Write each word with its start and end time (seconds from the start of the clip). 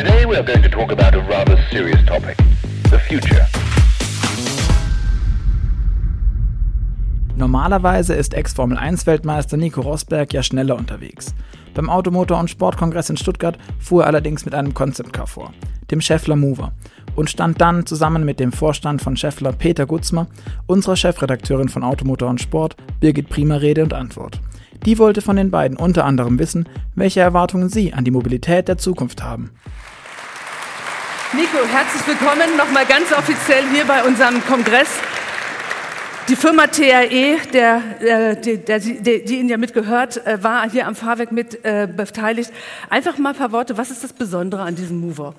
Today 0.00 0.24
we 0.24 0.34
are 0.34 0.42
going 0.42 0.62
to 0.62 0.68
talk 0.70 0.90
about 0.92 1.14
a 1.14 1.20
rather 1.28 1.58
serious 1.70 2.02
topic, 2.06 2.34
the 2.84 2.98
future. 2.98 3.46
Normalerweise 7.36 8.14
ist 8.14 8.32
Ex-Formel-1-Weltmeister 8.32 9.58
Nico 9.58 9.82
Rosberg 9.82 10.32
ja 10.32 10.42
schneller 10.42 10.76
unterwegs. 10.76 11.34
Beim 11.74 11.90
Automotor- 11.90 12.40
und 12.40 12.48
Sportkongress 12.48 13.10
in 13.10 13.18
Stuttgart 13.18 13.58
fuhr 13.78 14.04
er 14.04 14.06
allerdings 14.06 14.46
mit 14.46 14.54
einem 14.54 14.72
Concept 14.72 15.12
Car 15.12 15.26
vor, 15.26 15.52
dem 15.90 16.00
Scheffler 16.00 16.36
Mover, 16.36 16.72
und 17.14 17.28
stand 17.28 17.60
dann 17.60 17.84
zusammen 17.84 18.24
mit 18.24 18.40
dem 18.40 18.52
Vorstand 18.52 19.02
von 19.02 19.18
Scheffler 19.18 19.52
Peter 19.52 19.84
Gutzmer, 19.84 20.28
unserer 20.66 20.96
Chefredakteurin 20.96 21.68
von 21.68 21.84
Automotor 21.84 22.30
und 22.30 22.40
Sport 22.40 22.74
Birgit 23.00 23.28
Prima 23.28 23.56
Rede 23.56 23.82
und 23.82 23.92
Antwort. 23.92 24.40
Die 24.86 24.98
wollte 24.98 25.20
von 25.20 25.36
den 25.36 25.50
beiden 25.50 25.76
unter 25.76 26.06
anderem 26.06 26.38
wissen, 26.38 26.66
welche 26.94 27.20
Erwartungen 27.20 27.68
sie 27.68 27.92
an 27.92 28.04
die 28.04 28.10
Mobilität 28.10 28.66
der 28.66 28.78
Zukunft 28.78 29.22
haben. 29.22 29.50
Nico, 31.32 31.58
herzlich 31.64 32.04
willkommen 32.08 32.56
nochmal 32.56 32.84
ganz 32.86 33.12
offiziell 33.12 33.62
hier 33.72 33.84
bei 33.84 34.02
unserem 34.02 34.44
Kongress. 34.44 34.88
Die 36.28 36.34
Firma 36.34 36.66
TRE, 36.66 37.36
der, 37.52 37.82
äh, 38.00 38.36
der, 38.36 38.80
der, 38.80 39.20
die 39.20 39.38
Ihnen 39.38 39.48
ja 39.48 39.56
mitgehört, 39.56 40.26
äh, 40.26 40.42
war 40.42 40.68
hier 40.68 40.88
am 40.88 40.96
Fahrwerk 40.96 41.30
mit 41.30 41.64
äh, 41.64 41.86
beteiligt. 41.86 42.50
Einfach 42.88 43.16
mal 43.18 43.28
ein 43.28 43.36
paar 43.36 43.52
Worte, 43.52 43.78
was 43.78 43.92
ist 43.92 44.02
das 44.02 44.12
Besondere 44.12 44.62
an 44.62 44.74
diesem 44.74 44.98
Mover? 44.98 45.34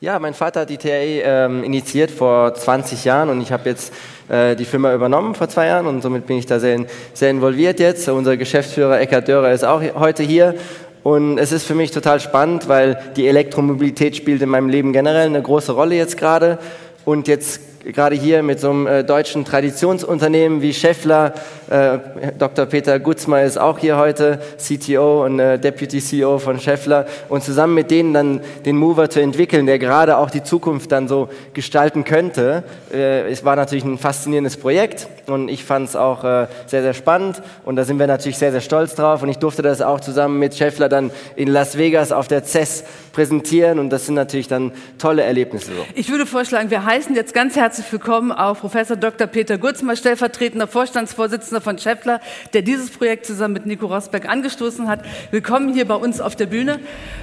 Ja, 0.00 0.20
mein 0.20 0.34
Vater 0.34 0.60
hat 0.60 0.70
die 0.70 0.76
TRE 0.76 1.22
ähm, 1.24 1.64
initiiert 1.64 2.12
vor 2.12 2.54
20 2.54 3.04
Jahren 3.04 3.28
und 3.28 3.40
ich 3.40 3.50
habe 3.50 3.68
jetzt 3.68 3.92
äh, 4.28 4.54
die 4.54 4.66
Firma 4.66 4.94
übernommen 4.94 5.34
vor 5.34 5.48
zwei 5.48 5.66
Jahren 5.66 5.86
und 5.86 6.02
somit 6.02 6.26
bin 6.26 6.36
ich 6.36 6.46
da 6.46 6.60
sehr, 6.60 6.84
sehr 7.12 7.30
involviert 7.30 7.80
jetzt. 7.80 8.08
Unser 8.08 8.36
Geschäftsführer 8.36 9.00
Eckhard 9.00 9.26
Dörer 9.26 9.50
ist 9.50 9.64
auch 9.64 9.82
heute 9.94 10.22
hier 10.22 10.54
und 11.04 11.36
es 11.36 11.52
ist 11.52 11.66
für 11.66 11.74
mich 11.74 11.90
total 11.90 12.18
spannend, 12.18 12.66
weil 12.66 12.98
die 13.14 13.28
Elektromobilität 13.28 14.16
spielt 14.16 14.40
in 14.40 14.48
meinem 14.48 14.70
Leben 14.70 14.94
generell 14.94 15.26
eine 15.26 15.42
große 15.42 15.72
Rolle 15.72 15.96
jetzt 15.96 16.16
gerade. 16.16 16.58
Und 17.04 17.28
jetzt 17.28 17.60
gerade 17.92 18.16
hier 18.16 18.42
mit 18.42 18.60
so 18.60 18.70
einem 18.70 18.86
äh, 18.86 19.04
deutschen 19.04 19.44
Traditionsunternehmen 19.44 20.62
wie 20.62 20.72
Scheffler. 20.72 21.34
Äh, 21.68 21.98
Dr. 22.38 22.66
Peter 22.66 22.98
Gutzmer 22.98 23.42
ist 23.42 23.58
auch 23.58 23.78
hier 23.78 23.96
heute, 23.96 24.38
CTO 24.58 25.24
und 25.24 25.38
äh, 25.38 25.58
Deputy 25.58 26.00
CEO 26.00 26.38
von 26.38 26.58
Scheffler. 26.58 27.06
Und 27.28 27.42
zusammen 27.42 27.74
mit 27.74 27.90
denen 27.90 28.14
dann 28.14 28.40
den 28.64 28.76
Mover 28.76 29.10
zu 29.10 29.20
entwickeln, 29.20 29.66
der 29.66 29.78
gerade 29.78 30.16
auch 30.16 30.30
die 30.30 30.42
Zukunft 30.42 30.92
dann 30.92 31.08
so 31.08 31.28
gestalten 31.52 32.04
könnte, 32.04 32.62
es 32.90 33.44
war 33.44 33.56
natürlich 33.56 33.84
ein 33.84 33.98
faszinierendes 33.98 34.56
Projekt 34.56 35.08
und 35.26 35.48
ich 35.48 35.64
fand 35.64 35.88
es 35.88 35.96
auch 35.96 36.22
sehr, 36.22 36.48
sehr 36.82 36.94
spannend. 36.94 37.42
Und 37.64 37.76
da 37.76 37.84
sind 37.84 37.98
wir 37.98 38.06
natürlich 38.06 38.38
sehr, 38.38 38.52
sehr 38.52 38.60
stolz 38.60 38.94
drauf. 38.94 39.22
Und 39.22 39.28
ich 39.28 39.38
durfte 39.38 39.62
das 39.62 39.82
auch 39.82 40.00
zusammen 40.00 40.38
mit 40.38 40.54
Scheffler 40.54 40.88
dann 40.88 41.10
in 41.36 41.48
Las 41.48 41.76
Vegas 41.76 42.12
auf 42.12 42.28
der 42.28 42.44
CES 42.44 42.84
präsentieren. 43.14 43.78
Und 43.78 43.90
das 43.90 44.06
sind 44.06 44.14
natürlich 44.14 44.48
dann 44.48 44.72
tolle 44.98 45.22
Erlebnisse. 45.22 45.72
Ich 45.94 46.10
würde 46.10 46.26
vorschlagen, 46.26 46.70
wir 46.70 46.84
heißen 46.84 47.14
jetzt 47.14 47.32
ganz 47.34 47.56
herzlich 47.56 47.64
herzlich 47.64 47.90
willkommen 47.92 48.30
auch 48.30 48.58
Professor 48.58 48.94
Dr. 48.94 49.26
Peter 49.26 49.56
Gutzmer, 49.56 49.96
stellvertretender 49.96 50.66
Vorstandsvorsitzender 50.66 51.62
von 51.62 51.78
Scheffler, 51.78 52.20
der 52.52 52.60
dieses 52.60 52.90
Projekt 52.90 53.24
zusammen 53.24 53.54
mit 53.54 53.64
Nico 53.64 53.86
Rosberg 53.86 54.28
angestoßen 54.28 54.86
hat. 54.86 55.00
Willkommen 55.30 55.72
hier 55.72 55.86
bei 55.86 55.94
uns 55.94 56.20
auf 56.20 56.36
der 56.36 56.44
Bühne. 56.44 56.78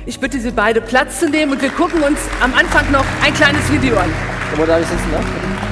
Ich 0.08 0.20
bitte 0.20 0.40
Sie 0.40 0.50
beide 0.50 0.82
Platz 0.82 1.20
zu 1.20 1.30
nehmen 1.30 1.52
und 1.52 1.62
wir 1.62 1.70
gucken 1.70 2.02
uns 2.02 2.20
am 2.42 2.56
Anfang 2.56 2.92
noch 2.92 3.06
ein 3.24 3.34
kleines 3.36 3.72
Video 3.72 3.96
an. 3.98 4.10
Wo 4.56 4.66
darf 4.66 4.82
ich 4.82 4.88
sitzen? 4.88 5.12
Ne? 5.12 5.71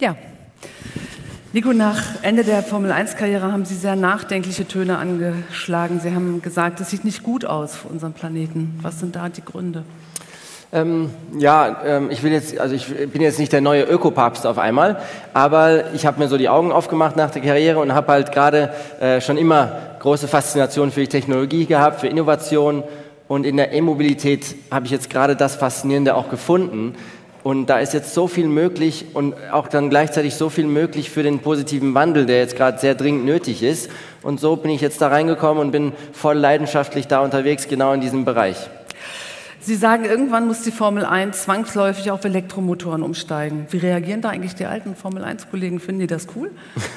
Ja, 0.00 0.14
Nico, 1.52 1.72
nach 1.72 2.22
Ende 2.22 2.44
der 2.44 2.62
Formel-1-Karriere 2.62 3.50
haben 3.50 3.64
Sie 3.64 3.74
sehr 3.74 3.96
nachdenkliche 3.96 4.68
Töne 4.68 4.96
angeschlagen. 4.96 5.98
Sie 5.98 6.14
haben 6.14 6.40
gesagt, 6.40 6.78
es 6.78 6.90
sieht 6.90 7.04
nicht 7.04 7.24
gut 7.24 7.44
aus 7.44 7.74
für 7.74 7.88
unseren 7.88 8.12
Planeten. 8.12 8.78
Was 8.80 9.00
sind 9.00 9.16
da 9.16 9.28
die 9.28 9.44
Gründe? 9.44 9.82
Ähm, 10.70 11.10
ja, 11.36 11.80
ähm, 11.84 12.12
ich 12.12 12.22
will 12.22 12.30
jetzt, 12.30 12.60
also 12.60 12.76
ich 12.76 12.86
bin 12.86 13.22
jetzt 13.22 13.40
nicht 13.40 13.52
der 13.52 13.60
neue 13.60 13.82
Ökopapst 13.82 14.46
auf 14.46 14.58
einmal, 14.58 15.00
aber 15.34 15.92
ich 15.94 16.06
habe 16.06 16.20
mir 16.20 16.28
so 16.28 16.38
die 16.38 16.48
Augen 16.48 16.70
aufgemacht 16.70 17.16
nach 17.16 17.32
der 17.32 17.42
Karriere 17.42 17.80
und 17.80 17.92
habe 17.92 18.12
halt 18.12 18.30
gerade 18.30 18.72
äh, 19.00 19.20
schon 19.20 19.36
immer 19.36 19.72
große 19.98 20.28
Faszination 20.28 20.92
für 20.92 21.00
die 21.00 21.08
Technologie 21.08 21.66
gehabt, 21.66 22.00
für 22.00 22.06
Innovation 22.06 22.84
und 23.26 23.44
in 23.44 23.56
der 23.56 23.72
E-Mobilität 23.72 24.54
habe 24.70 24.86
ich 24.86 24.92
jetzt 24.92 25.10
gerade 25.10 25.36
das 25.36 25.56
Faszinierende 25.56 26.14
auch 26.14 26.30
gefunden, 26.30 26.94
und 27.48 27.64
da 27.70 27.78
ist 27.78 27.94
jetzt 27.94 28.12
so 28.12 28.28
viel 28.28 28.46
möglich 28.46 29.06
und 29.14 29.34
auch 29.50 29.68
dann 29.68 29.88
gleichzeitig 29.88 30.34
so 30.34 30.50
viel 30.50 30.66
möglich 30.66 31.08
für 31.08 31.22
den 31.22 31.38
positiven 31.38 31.94
Wandel, 31.94 32.26
der 32.26 32.40
jetzt 32.40 32.56
gerade 32.56 32.78
sehr 32.78 32.94
dringend 32.94 33.24
nötig 33.24 33.62
ist. 33.62 33.90
Und 34.22 34.38
so 34.38 34.56
bin 34.56 34.70
ich 34.70 34.82
jetzt 34.82 35.00
da 35.00 35.08
reingekommen 35.08 35.64
und 35.64 35.70
bin 35.70 35.92
voll 36.12 36.36
leidenschaftlich 36.36 37.06
da 37.06 37.20
unterwegs, 37.20 37.66
genau 37.66 37.94
in 37.94 38.02
diesem 38.02 38.26
Bereich. 38.26 38.68
Sie 39.60 39.76
sagen, 39.76 40.04
irgendwann 40.04 40.46
muss 40.46 40.60
die 40.62 40.70
Formel 40.70 41.06
1 41.06 41.44
zwangsläufig 41.44 42.10
auf 42.10 42.24
Elektromotoren 42.24 43.02
umsteigen. 43.02 43.66
Wie 43.70 43.78
reagieren 43.78 44.20
da 44.20 44.28
eigentlich 44.28 44.54
die 44.54 44.66
alten 44.66 44.94
Formel 44.94 45.24
1-Kollegen? 45.24 45.80
Finden 45.80 46.02
die 46.02 46.06
das 46.06 46.26
cool? 46.36 46.50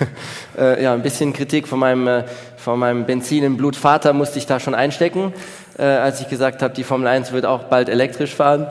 äh, 0.58 0.84
ja, 0.84 0.94
ein 0.94 1.02
bisschen 1.02 1.32
Kritik 1.34 1.68
von 1.68 1.80
meinem, 1.80 2.08
äh, 2.08 2.24
von 2.58 2.78
meinem 2.78 3.06
Benzin 3.06 3.44
im 3.44 3.58
Blutvater 3.58 4.14
musste 4.14 4.38
ich 4.38 4.48
da 4.48 4.60
schon 4.60 4.76
einstecken, 4.76 5.34
äh, 5.78 5.84
als 5.84 6.22
ich 6.22 6.30
gesagt 6.30 6.62
habe, 6.62 6.74
die 6.74 6.84
Formel 6.84 7.08
1 7.08 7.32
wird 7.32 7.46
auch 7.46 7.64
bald 7.64 7.90
elektrisch 7.90 8.36
fahren. 8.36 8.68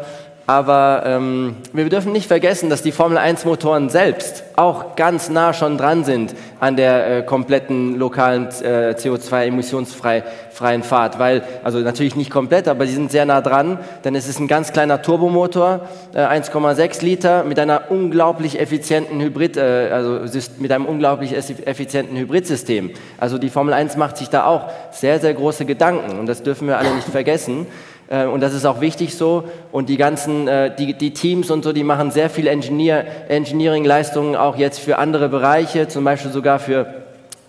Aber 0.51 1.05
ähm, 1.07 1.55
wir 1.73 1.89
dürfen 1.89 2.11
nicht 2.11 2.27
vergessen, 2.27 2.71
dass 2.71 2.83
die 2.83 2.91
Formel-1-Motoren 2.91 3.89
selbst 3.89 4.43
auch 4.57 4.97
ganz 4.97 5.29
nah 5.29 5.53
schon 5.53 5.79
dran 5.79 6.03
sind 6.03 6.35
an 6.59 6.75
der 6.75 7.19
äh, 7.19 7.23
kompletten 7.23 7.97
lokalen 7.97 8.49
äh, 8.49 8.97
CO2-emissionsfreien 8.99 10.83
Fahrt. 10.83 11.21
Weil, 11.21 11.45
also 11.63 11.79
natürlich 11.79 12.17
nicht 12.17 12.33
komplett, 12.33 12.67
aber 12.67 12.85
sie 12.89 12.95
sind 12.95 13.13
sehr 13.13 13.27
nah 13.27 13.43
dran, 13.43 13.79
denn 14.03 14.17
es 14.17 14.27
ist 14.27 14.41
ein 14.41 14.49
ganz 14.49 14.73
kleiner 14.73 15.03
Turbomotor, 15.03 15.83
äh, 16.15 16.19
1,6 16.19 17.05
Liter 17.05 17.45
mit 17.45 17.61
einer 17.61 17.83
unglaublich 17.93 18.59
effizienten 18.59 19.21
Hybrid, 19.21 19.57
äh, 19.57 19.91
also 19.93 20.19
mit 20.59 20.73
einem 20.73 20.87
unglaublich 20.87 21.33
effizienten 21.33 22.17
Hybridsystem. 22.17 22.91
Also 23.19 23.39
die 23.39 23.51
Formel 23.51 23.73
1 23.73 23.97
macht 23.97 24.17
sich 24.17 24.31
da 24.31 24.47
auch 24.47 24.65
sehr, 24.91 25.21
sehr 25.21 25.33
große 25.33 25.65
Gedanken 25.65 26.19
und 26.19 26.27
das 26.27 26.43
dürfen 26.43 26.67
wir 26.67 26.77
alle 26.77 26.93
nicht 26.93 27.07
vergessen. 27.09 27.69
Äh, 28.11 28.27
und 28.27 28.41
das 28.41 28.53
ist 28.53 28.67
auch 28.67 28.83
wichtig 28.83 29.17
so. 29.17 29.45
Und 29.73 29.89
die 29.89 29.97
ganzen, 29.97 30.47
äh, 30.47 30.75
die, 30.77 30.93
die 30.93 31.13
Teams 31.15 31.51
und 31.51 31.65
so, 31.65 31.73
die 31.73 31.85
machen 31.85 32.11
sehr 32.11 32.29
viel 32.29 32.47
Engineer, 32.47 33.07
Engineering-Leistungen 33.31 34.37
auch 34.37 34.57
jetzt 34.57 34.81
für 34.81 34.99
andere 34.99 35.31
Bereiche, 35.31 35.89
zum 35.89 36.05
Beispiel 36.05 36.31
sogar 36.31 36.59
für, 36.59 36.93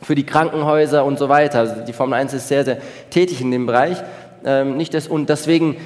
für 0.01 0.15
die 0.15 0.25
Krankenhäuser 0.25 1.03
und 1.03 1.19
so 1.19 1.27
weiter. 1.27 1.59
Also 1.59 1.75
die 1.85 1.93
Formel 1.93 2.17
1 2.17 2.33
ist 2.33 2.47
sehr, 2.47 2.63
sehr 2.63 2.77
tätig 3.09 3.41
in 3.41 3.51
dem 3.51 3.65
Bereich. 3.65 3.97
Ähm, 4.45 4.77
nicht 4.77 4.93
das, 4.93 5.07
und 5.07 5.29
deswegen, 5.29 5.77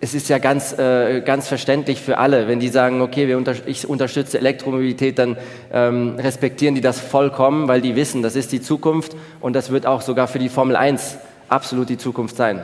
es 0.00 0.14
ist 0.14 0.28
ja 0.28 0.38
ganz, 0.38 0.78
äh, 0.78 1.22
ganz 1.22 1.48
verständlich 1.48 2.00
für 2.00 2.18
alle, 2.18 2.48
wenn 2.48 2.60
die 2.60 2.68
sagen, 2.68 3.00
okay, 3.00 3.28
wir 3.28 3.36
unter, 3.36 3.54
ich 3.66 3.88
unterstütze 3.88 4.38
Elektromobilität, 4.38 5.18
dann 5.18 5.36
ähm, 5.72 6.14
respektieren 6.18 6.74
die 6.74 6.80
das 6.80 7.00
vollkommen, 7.00 7.66
weil 7.66 7.80
die 7.80 7.96
wissen, 7.96 8.22
das 8.22 8.36
ist 8.36 8.52
die 8.52 8.62
Zukunft 8.62 9.16
und 9.40 9.54
das 9.54 9.70
wird 9.70 9.86
auch 9.86 10.02
sogar 10.02 10.28
für 10.28 10.38
die 10.38 10.48
Formel 10.48 10.76
1 10.76 11.18
absolut 11.48 11.88
die 11.88 11.98
Zukunft 11.98 12.36
sein. 12.36 12.62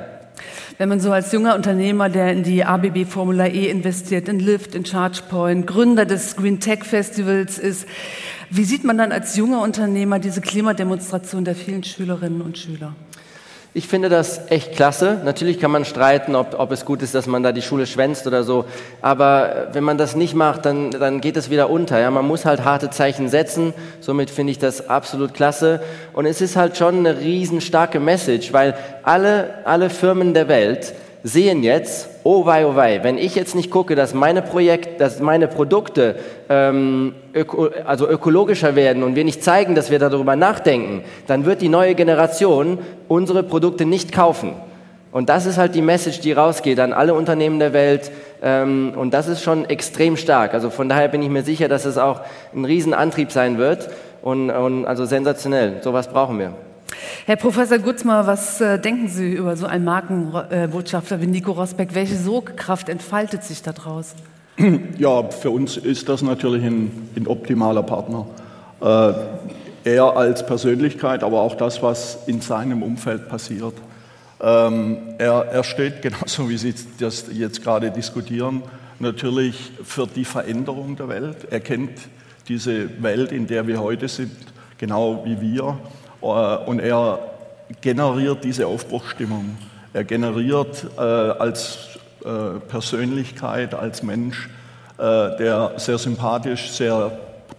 Wenn 0.79 0.89
man 0.89 1.01
so 1.01 1.13
als 1.13 1.33
junger 1.33 1.55
Unternehmer, 1.55 2.09
der 2.09 2.33
in 2.33 2.43
die 2.43 2.65
ABB 2.65 3.05
Formula 3.07 3.47
E 3.47 3.69
investiert, 3.69 4.29
in 4.29 4.41
Lyft, 4.41 4.75
in 4.75 4.83
ChargePoint, 4.83 5.67
Gründer 5.67 6.07
des 6.07 6.37
Green 6.37 6.61
Tech 6.61 6.85
Festivals 6.85 7.59
ist, 7.59 7.87
wie 8.51 8.65
sieht 8.65 8.85
man 8.85 8.99
dann 8.99 9.13
als 9.13 9.37
junger 9.37 9.63
Unternehmer 9.63 10.19
diese 10.19 10.41
Klimademonstration 10.41 11.45
der 11.45 11.55
vielen 11.55 11.83
Schülerinnen 11.83 12.41
und 12.43 12.59
Schüler? 12.59 12.95
Ich 13.77 13.89
finde 13.89 14.09
das 14.09 14.53
echt 14.53 14.77
klasse. 14.77 15.21
Natürlich 15.25 15.59
kann 15.59 15.73
man 15.73 15.85
streiten, 15.85 16.37
ob, 16.37 16.57
ob 16.57 16.71
es 16.71 16.85
gut 16.85 17.03
ist, 17.03 17.13
dass 17.13 17.27
man 17.27 17.43
da 17.43 17.51
die 17.51 17.61
Schule 17.61 17.89
schwänzt 17.89 18.25
oder 18.25 18.45
so. 18.45 18.67
Aber 19.03 19.67
wenn 19.73 19.83
man 19.83 19.99
das 19.99 20.15
nicht 20.15 20.33
macht, 20.37 20.65
dann, 20.65 20.93
dann 20.93 21.21
geht 21.21 21.37
es 21.37 21.51
wieder 21.51 21.69
unter. 21.69 21.99
Ja? 21.99 22.13
Man 22.13 22.25
muss 22.25 22.45
halt 22.45 22.65
harte 22.65 22.91
Zeichen 22.91 23.29
setzen. 23.29 23.75
Somit 23.99 24.31
finde 24.31 24.53
ich 24.53 24.61
das 24.61 24.89
absolut 24.89 25.35
klasse. 25.35 25.83
Und 26.13 26.27
es 26.27 26.41
ist 26.41 26.55
halt 26.55 26.77
schon 26.77 26.99
eine 26.99 27.19
riesenstarke 27.19 27.99
Message, 27.99 28.53
weil 28.53 28.77
alle, 29.03 29.55
alle 29.65 29.91
Firmen 29.91 30.35
der 30.35 30.47
Welt 30.47 30.95
sehen 31.27 31.63
jetzt, 31.63 32.11
oh 32.23 32.45
wei, 32.45 32.67
oh 32.67 32.77
wei, 32.77 33.03
wenn 33.03 33.17
ich 33.17 33.35
jetzt 33.35 33.55
nicht 33.55 33.71
gucke, 33.71 33.95
dass 33.95 34.13
meine 34.13 34.43
Projekt, 34.43 35.01
dass 35.01 35.21
meine 35.21 35.49
Produkte 35.49 36.17
ähm, 36.51 37.15
öko, 37.35 37.71
also 37.87 38.07
ökologischer 38.07 38.77
werden 38.77 39.03
und 39.03 39.17
wir 39.17 39.25
nicht 39.25 39.43
zeigen, 39.43 39.75
dass 39.75 39.91
wir 39.91 39.99
darüber 39.99 40.37
nachdenken, 40.37 41.03
dann 41.27 41.47
wird 41.47 41.63
die 41.63 41.71
neue 41.71 41.95
Generation 41.95 42.79
unsere 43.09 43.43
Produkte 43.43 43.87
nicht 43.87 44.13
kaufen. 44.13 44.53
Und 45.13 45.31
das 45.31 45.47
ist 45.47 45.57
halt 45.57 45.75
die 45.75 45.81
Message, 45.81 46.21
die 46.21 46.33
rausgeht 46.33 46.79
an 46.79 46.93
alle 46.93 47.15
Unternehmen 47.15 47.59
der 47.59 47.73
Welt. 47.73 48.11
Ähm, 48.43 48.93
und 48.95 49.15
das 49.15 49.27
ist 49.27 49.43
schon 49.43 49.65
extrem 49.65 50.19
stark. 50.19 50.53
Also 50.53 50.69
von 50.69 50.91
daher 50.91 51.09
bin 51.09 51.23
ich 51.23 51.31
mir 51.31 51.43
sicher, 51.43 51.69
dass 51.69 51.87
es 51.87 51.97
auch 51.97 52.21
ein 52.55 52.65
Riesenantrieb 52.65 53.33
sein 53.33 53.57
wird. 53.57 53.89
Und, 54.21 54.51
und 54.51 54.85
also 54.87 55.07
sensationell. 55.07 55.83
Sowas 55.83 56.09
brauchen 56.09 56.39
wir. 56.39 56.53
Herr 57.27 57.37
Professor 57.37 57.79
Gutzmer, 57.79 58.27
was 58.27 58.61
äh, 58.61 58.79
denken 58.79 59.09
Sie 59.09 59.33
über 59.33 59.57
so 59.57 59.67
einen 59.67 59.85
Markenbotschafter 59.85 61.21
wie 61.21 61.27
Nico 61.27 61.53
Rosbeck? 61.53 61.95
Welche 61.95 62.17
Sogkraft 62.17 62.89
entfaltet 62.89 63.45
sich 63.45 63.63
daraus? 63.63 64.15
Ja, 64.99 65.29
für 65.31 65.51
uns 65.51 65.77
ist 65.77 66.09
das 66.09 66.23
natürlich 66.23 66.65
ein, 66.65 67.09
ein 67.17 67.27
optimaler 67.27 67.83
Partner. 67.83 68.27
Äh, 68.81 69.13
er 69.85 70.17
als 70.17 70.47
Persönlichkeit, 70.47 71.23
aber 71.23 71.41
auch 71.41 71.57
das, 71.57 71.83
was 71.83 72.19
in 72.27 72.41
seinem 72.41 72.83
Umfeld 72.83 73.29
passiert. 73.29 73.75
Ähm, 74.41 74.99
er, 75.19 75.47
er 75.51 75.65
steht 75.65 76.03
genauso, 76.03 76.49
wie 76.49 76.57
Sie 76.57 76.75
das 76.99 77.27
jetzt 77.33 77.63
gerade 77.63 77.91
diskutieren, 77.91 78.63
natürlich 78.99 79.73
für 79.83 80.07
die 80.07 80.25
Veränderung 80.25 80.97
der 80.97 81.09
Welt. 81.09 81.49
Er 81.51 81.61
kennt 81.61 81.99
diese 82.49 83.03
Welt, 83.03 83.33
in 83.33 83.47
der 83.47 83.67
wir 83.67 83.81
heute 83.81 84.09
sind, 84.09 84.33
genau 84.79 85.25
wie 85.25 85.41
wir. 85.41 85.79
Äh, 86.25 86.57
und 86.67 86.81
er 86.81 87.21
generiert 87.81 88.43
diese 88.45 88.67
Aufbruchsstimmung. 88.67 89.57
Er 89.93 90.05
generiert 90.05 90.87
äh, 90.97 91.01
als 91.01 91.99
äh, 92.25 92.59
Persönlichkeit, 92.69 93.75
als 93.75 94.03
Mensch, 94.03 94.49
äh, 94.97 95.37
der 95.37 95.75
sehr 95.77 95.99
sympathisch, 95.99 96.71
sehr 96.71 97.13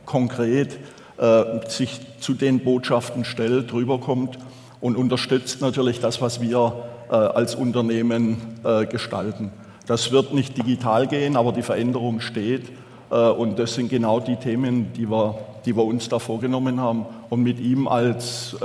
konkret 0.05 0.79
äh, 1.17 1.69
sich 1.69 2.01
zu 2.19 2.33
den 2.33 2.61
Botschaften 2.61 3.25
stellt, 3.25 3.71
rüberkommt 3.73 4.39
und 4.81 4.97
unterstützt 4.97 5.61
natürlich 5.61 5.99
das, 5.99 6.21
was 6.21 6.41
wir 6.41 6.73
als 7.07 7.53
Unternehmen 7.53 8.59
gestalten. 8.89 9.51
Das 9.85 10.11
wird 10.11 10.33
nicht 10.33 10.57
digital 10.57 11.05
gehen, 11.05 11.37
aber 11.37 11.51
die 11.51 11.61
Veränderung 11.61 12.19
steht. 12.19 12.71
Und 13.09 13.59
das 13.59 13.75
sind 13.75 13.89
genau 13.89 14.19
die 14.19 14.37
Themen, 14.37 14.91
die 14.93 15.07
wir, 15.09 15.37
die 15.65 15.75
wir 15.75 15.83
uns 15.83 16.09
da 16.09 16.19
vorgenommen 16.19 16.79
haben. 16.79 17.05
Und 17.29 17.43
mit 17.43 17.59
ihm 17.59 17.87
als 17.87 18.55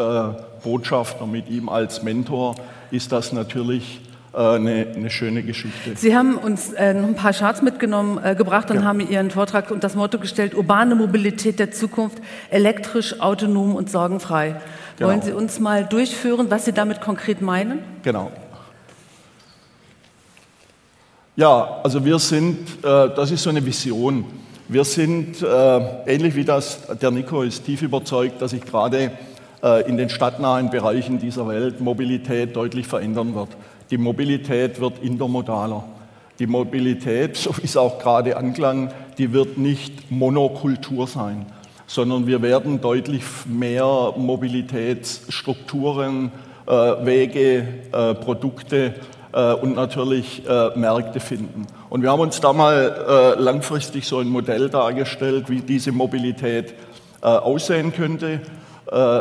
Botschafter, 0.62 1.26
mit 1.26 1.48
ihm 1.48 1.68
als 1.68 2.02
Mentor 2.02 2.54
ist 2.90 3.12
das 3.12 3.32
natürlich 3.32 4.00
eine, 4.32 4.86
äh, 4.86 4.94
eine, 4.94 5.10
schöne 5.10 5.42
Geschichte. 5.42 5.96
Sie 5.96 6.16
haben 6.16 6.36
uns 6.36 6.72
äh, 6.72 6.94
noch 6.94 7.08
ein 7.08 7.16
paar 7.16 7.32
Charts 7.32 7.62
mitgenommen, 7.62 8.20
äh, 8.22 8.34
gebracht 8.34 8.70
und 8.70 8.76
ja. 8.76 8.84
haben 8.84 9.00
Ihren 9.00 9.30
Vortrag 9.30 9.70
und 9.70 9.82
das 9.82 9.96
Motto 9.96 10.18
gestellt, 10.18 10.54
urbane 10.54 10.94
Mobilität 10.94 11.58
der 11.58 11.72
Zukunft, 11.72 12.18
elektrisch, 12.50 13.20
autonom 13.20 13.74
und 13.74 13.90
sorgenfrei. 13.90 14.60
Genau. 14.96 15.10
Wollen 15.10 15.22
Sie 15.22 15.32
uns 15.32 15.58
mal 15.58 15.84
durchführen, 15.84 16.46
was 16.50 16.64
Sie 16.64 16.72
damit 16.72 17.00
konkret 17.00 17.40
meinen? 17.40 17.80
Genau. 18.02 18.30
Ja, 21.36 21.80
also 21.82 22.04
wir 22.04 22.18
sind, 22.18 22.84
äh, 22.84 23.08
das 23.14 23.30
ist 23.30 23.42
so 23.42 23.50
eine 23.50 23.64
Vision. 23.64 24.24
Wir 24.72 24.84
sind, 24.84 25.42
äh, 25.42 25.80
ähnlich 26.06 26.36
wie 26.36 26.44
das, 26.44 26.82
der 27.02 27.10
Nico 27.10 27.42
ist 27.42 27.64
tief 27.64 27.82
überzeugt, 27.82 28.40
dass 28.40 28.52
sich 28.52 28.64
gerade 28.64 29.10
äh, 29.64 29.88
in 29.88 29.96
den 29.96 30.08
stadtnahen 30.08 30.70
Bereichen 30.70 31.18
dieser 31.18 31.48
Welt 31.48 31.80
Mobilität 31.80 32.54
deutlich 32.54 32.86
verändern 32.86 33.34
wird. 33.34 33.48
Die 33.90 33.98
Mobilität 33.98 34.80
wird 34.80 35.02
intermodaler. 35.02 35.82
Die 36.38 36.46
Mobilität, 36.46 37.36
so 37.36 37.50
wie 37.56 37.64
es 37.64 37.76
auch 37.76 37.98
gerade 37.98 38.36
anklang, 38.36 38.92
die 39.18 39.32
wird 39.32 39.58
nicht 39.58 40.12
Monokultur 40.12 41.08
sein, 41.08 41.46
sondern 41.88 42.28
wir 42.28 42.40
werden 42.40 42.80
deutlich 42.80 43.24
mehr 43.46 44.14
Mobilitätsstrukturen, 44.16 46.30
äh, 46.68 46.70
Wege, 46.70 47.66
äh, 47.90 48.14
Produkte 48.14 48.94
äh, 49.32 49.52
und 49.54 49.74
natürlich 49.74 50.46
äh, 50.48 50.70
Märkte 50.78 51.20
finden. 51.20 51.66
Und 51.88 52.02
wir 52.02 52.10
haben 52.10 52.20
uns 52.20 52.40
da 52.40 52.52
mal 52.52 53.34
äh, 53.36 53.40
langfristig 53.40 54.06
so 54.06 54.18
ein 54.18 54.28
Modell 54.28 54.68
dargestellt, 54.68 55.48
wie 55.48 55.60
diese 55.60 55.92
Mobilität 55.92 56.74
äh, 57.22 57.26
aussehen 57.26 57.92
könnte 57.92 58.40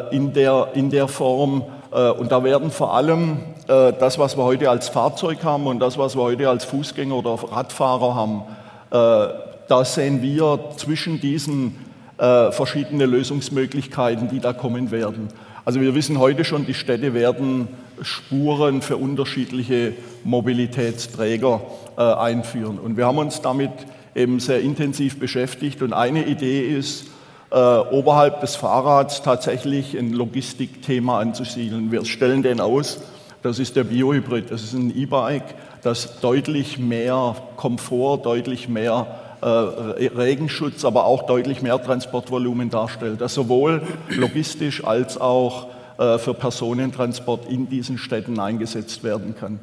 in, 0.10 0.34
der, 0.34 0.70
in 0.74 0.90
der 0.90 1.08
Form. 1.08 1.64
Und 1.92 2.32
da 2.32 2.44
werden 2.44 2.72
vor 2.72 2.96
allem 2.96 3.38
äh, 3.70 3.94
das, 4.00 4.18
was 4.18 4.36
wir 4.36 4.44
heute 4.44 4.68
als 4.68 4.90
Fahrzeug 4.90 5.44
haben 5.44 5.68
und 5.68 5.80
das, 5.80 5.96
was 5.98 6.16
wir 6.16 6.24
heute 6.24 6.50
als 6.50 6.66
Fußgänger 6.66 7.14
oder 7.14 7.38
Radfahrer 7.52 8.16
haben, 8.16 8.42
äh, 8.90 9.34
da 9.68 9.86
sehen 9.86 10.24
wir 10.24 10.72
zwischen 10.78 11.22
diesen 11.22 11.76
äh, 12.18 12.52
verschiedene 12.52 13.06
Lösungsmöglichkeiten, 13.06 14.28
die 14.28 14.40
da 14.40 14.54
kommen 14.54 14.90
werden. 14.90 15.28
Also 15.66 15.82
wir 15.82 15.94
wissen 15.94 16.18
heute 16.18 16.46
schon, 16.46 16.66
die 16.66 16.74
Städte 16.74 17.14
werden 17.14 17.68
Spuren 18.02 18.82
für 18.82 18.98
unterschiedliche 18.98 19.94
Mobilitätsträger 20.24 21.62
einführen. 21.98 22.80
Und 22.80 22.98
wir 22.98 23.06
haben 23.06 23.18
uns 23.18 23.42
damit 23.42 23.72
eben 24.16 24.40
sehr 24.40 24.62
intensiv 24.62 25.20
beschäftigt. 25.20 25.82
Und 25.82 25.94
eine 25.94 26.26
Idee 26.26 26.62
ist, 26.62 27.06
oberhalb 27.52 28.42
des 28.42 28.56
Fahrrads 28.56 29.22
tatsächlich 29.24 29.98
ein 29.98 30.14
Logistikthema 30.14 31.20
anzusiedeln. 31.20 31.92
Wir 31.92 32.06
stellen 32.06 32.44
den 32.44 32.62
aus 32.62 33.00
das 33.42 33.60
ist 33.60 33.76
der 33.76 33.86
Biohybrid. 33.86 34.52
Das 34.52 34.64
ist 34.64 34.74
ein 34.74 34.96
E-Bike, 34.96 35.56
das 35.82 36.20
deutlich 36.20 36.78
mehr 36.78 37.36
Komfort, 37.56 38.26
deutlich 38.26 38.68
mehr 38.68 39.08
äh, 39.42 39.48
Regenschutz, 39.48 40.84
aber 40.84 41.06
auch 41.06 41.24
deutlich 41.24 41.62
mehr 41.62 41.82
Transportvolumen 41.82 42.70
darstellt, 42.70 43.22
das 43.22 43.34
sowohl 43.34 43.82
logistisch 44.10 44.84
als 44.84 45.20
auch 45.20 45.68
äh, 45.68 45.70
für 46.18 46.34
Personentransport 46.34 47.46
in 47.52 47.68
diesen 47.68 47.98
Städten 47.98 48.40
eingesetzt 48.40 49.04
werden 49.04 49.36
kann. 49.36 49.60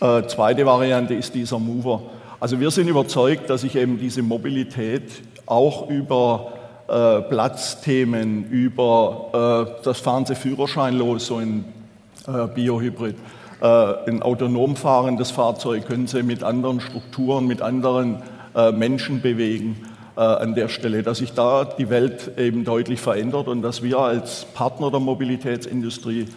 Äh, 0.00 0.26
zweite 0.28 0.64
Variante 0.64 1.14
ist 1.14 1.34
dieser 1.34 1.58
Mover. 1.58 2.02
Also 2.38 2.58
wir 2.58 2.70
sind 2.70 2.88
überzeugt, 2.88 3.50
dass 3.50 3.62
sich 3.62 3.76
eben 3.76 3.98
diese 3.98 4.22
Mobilität 4.22 5.10
auch 5.44 5.90
über 5.90 6.52
äh, 6.88 7.20
Platzthemen, 7.22 8.48
über 8.50 9.74
äh, 9.78 9.84
das 9.84 10.00
fahren 10.00 10.24
Sie 10.24 10.34
führerscheinlos, 10.34 11.26
so 11.26 11.38
in 11.38 11.64
äh, 12.26 12.46
Biohybrid. 12.46 13.16
Äh, 13.60 13.66
ein 14.08 14.22
autonom 14.22 14.74
fahrendes 14.76 15.30
Fahrzeug 15.30 15.86
können 15.86 16.06
Sie 16.06 16.22
mit 16.22 16.42
anderen 16.42 16.80
Strukturen, 16.80 17.46
mit 17.46 17.60
anderen 17.60 18.22
äh, 18.54 18.72
Menschen 18.72 19.20
bewegen 19.20 19.76
an 20.24 20.54
der 20.54 20.68
Stelle, 20.68 21.02
dass 21.02 21.18
sich 21.18 21.32
da 21.32 21.64
die 21.64 21.88
Welt 21.88 22.38
eben 22.38 22.64
deutlich 22.64 23.00
verändert 23.00 23.48
und 23.48 23.62
dass 23.62 23.82
wir 23.82 23.98
als 23.98 24.44
Partner 24.54 24.90
der 24.90 25.00
Mobilitätsindustrie 25.00 26.28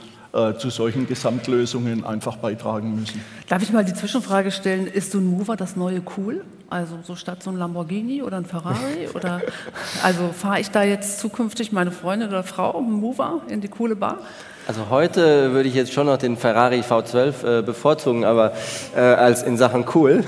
zu 0.58 0.72
solchen 0.72 1.08
Gesamtlösungen 1.08 2.04
einfach 2.04 2.38
beitragen 2.38 2.96
müssen. 2.96 3.22
Darf 3.50 3.62
ich 3.62 3.72
mal 3.72 3.86
die 3.86 3.94
Zwischenfrage 3.94 4.50
stellen, 4.50 4.88
ist 4.88 5.12
so 5.12 5.20
ein 5.20 5.26
Mover 5.26 5.56
das 5.56 5.76
neue 5.76 6.02
cool? 6.18 6.44
Also 6.74 6.98
so 7.04 7.16
statt 7.16 7.44
so 7.44 7.52
ein 7.52 7.58
Lamborghini 7.58 8.24
oder 8.24 8.38
ein 8.38 8.46
Ferrari? 8.46 9.08
oder 9.14 9.42
also 10.02 10.30
fahre 10.34 10.60
ich 10.60 10.72
da 10.72 10.82
jetzt 10.82 11.20
zukünftig 11.20 11.72
meine 11.72 11.92
Freundin 11.92 12.30
oder 12.30 12.42
Frau 12.42 12.80
einen 12.80 12.94
Mover 12.94 13.42
in 13.48 13.62
die 13.62 13.68
coole 13.68 13.96
Bar? 13.96 14.18
Also 14.66 14.90
heute 14.90 15.52
würde 15.52 15.70
ich 15.70 15.76
jetzt 15.76 15.94
schon 15.94 16.08
noch 16.08 16.18
den 16.18 16.36
Ferrari 16.36 16.80
V12 16.80 17.60
äh, 17.60 17.62
bevorzugen, 17.62 18.26
aber 18.26 18.54
äh, 18.96 19.02
als 19.02 19.44
in 19.44 19.56
Sachen 19.56 19.86
cool. 19.94 20.24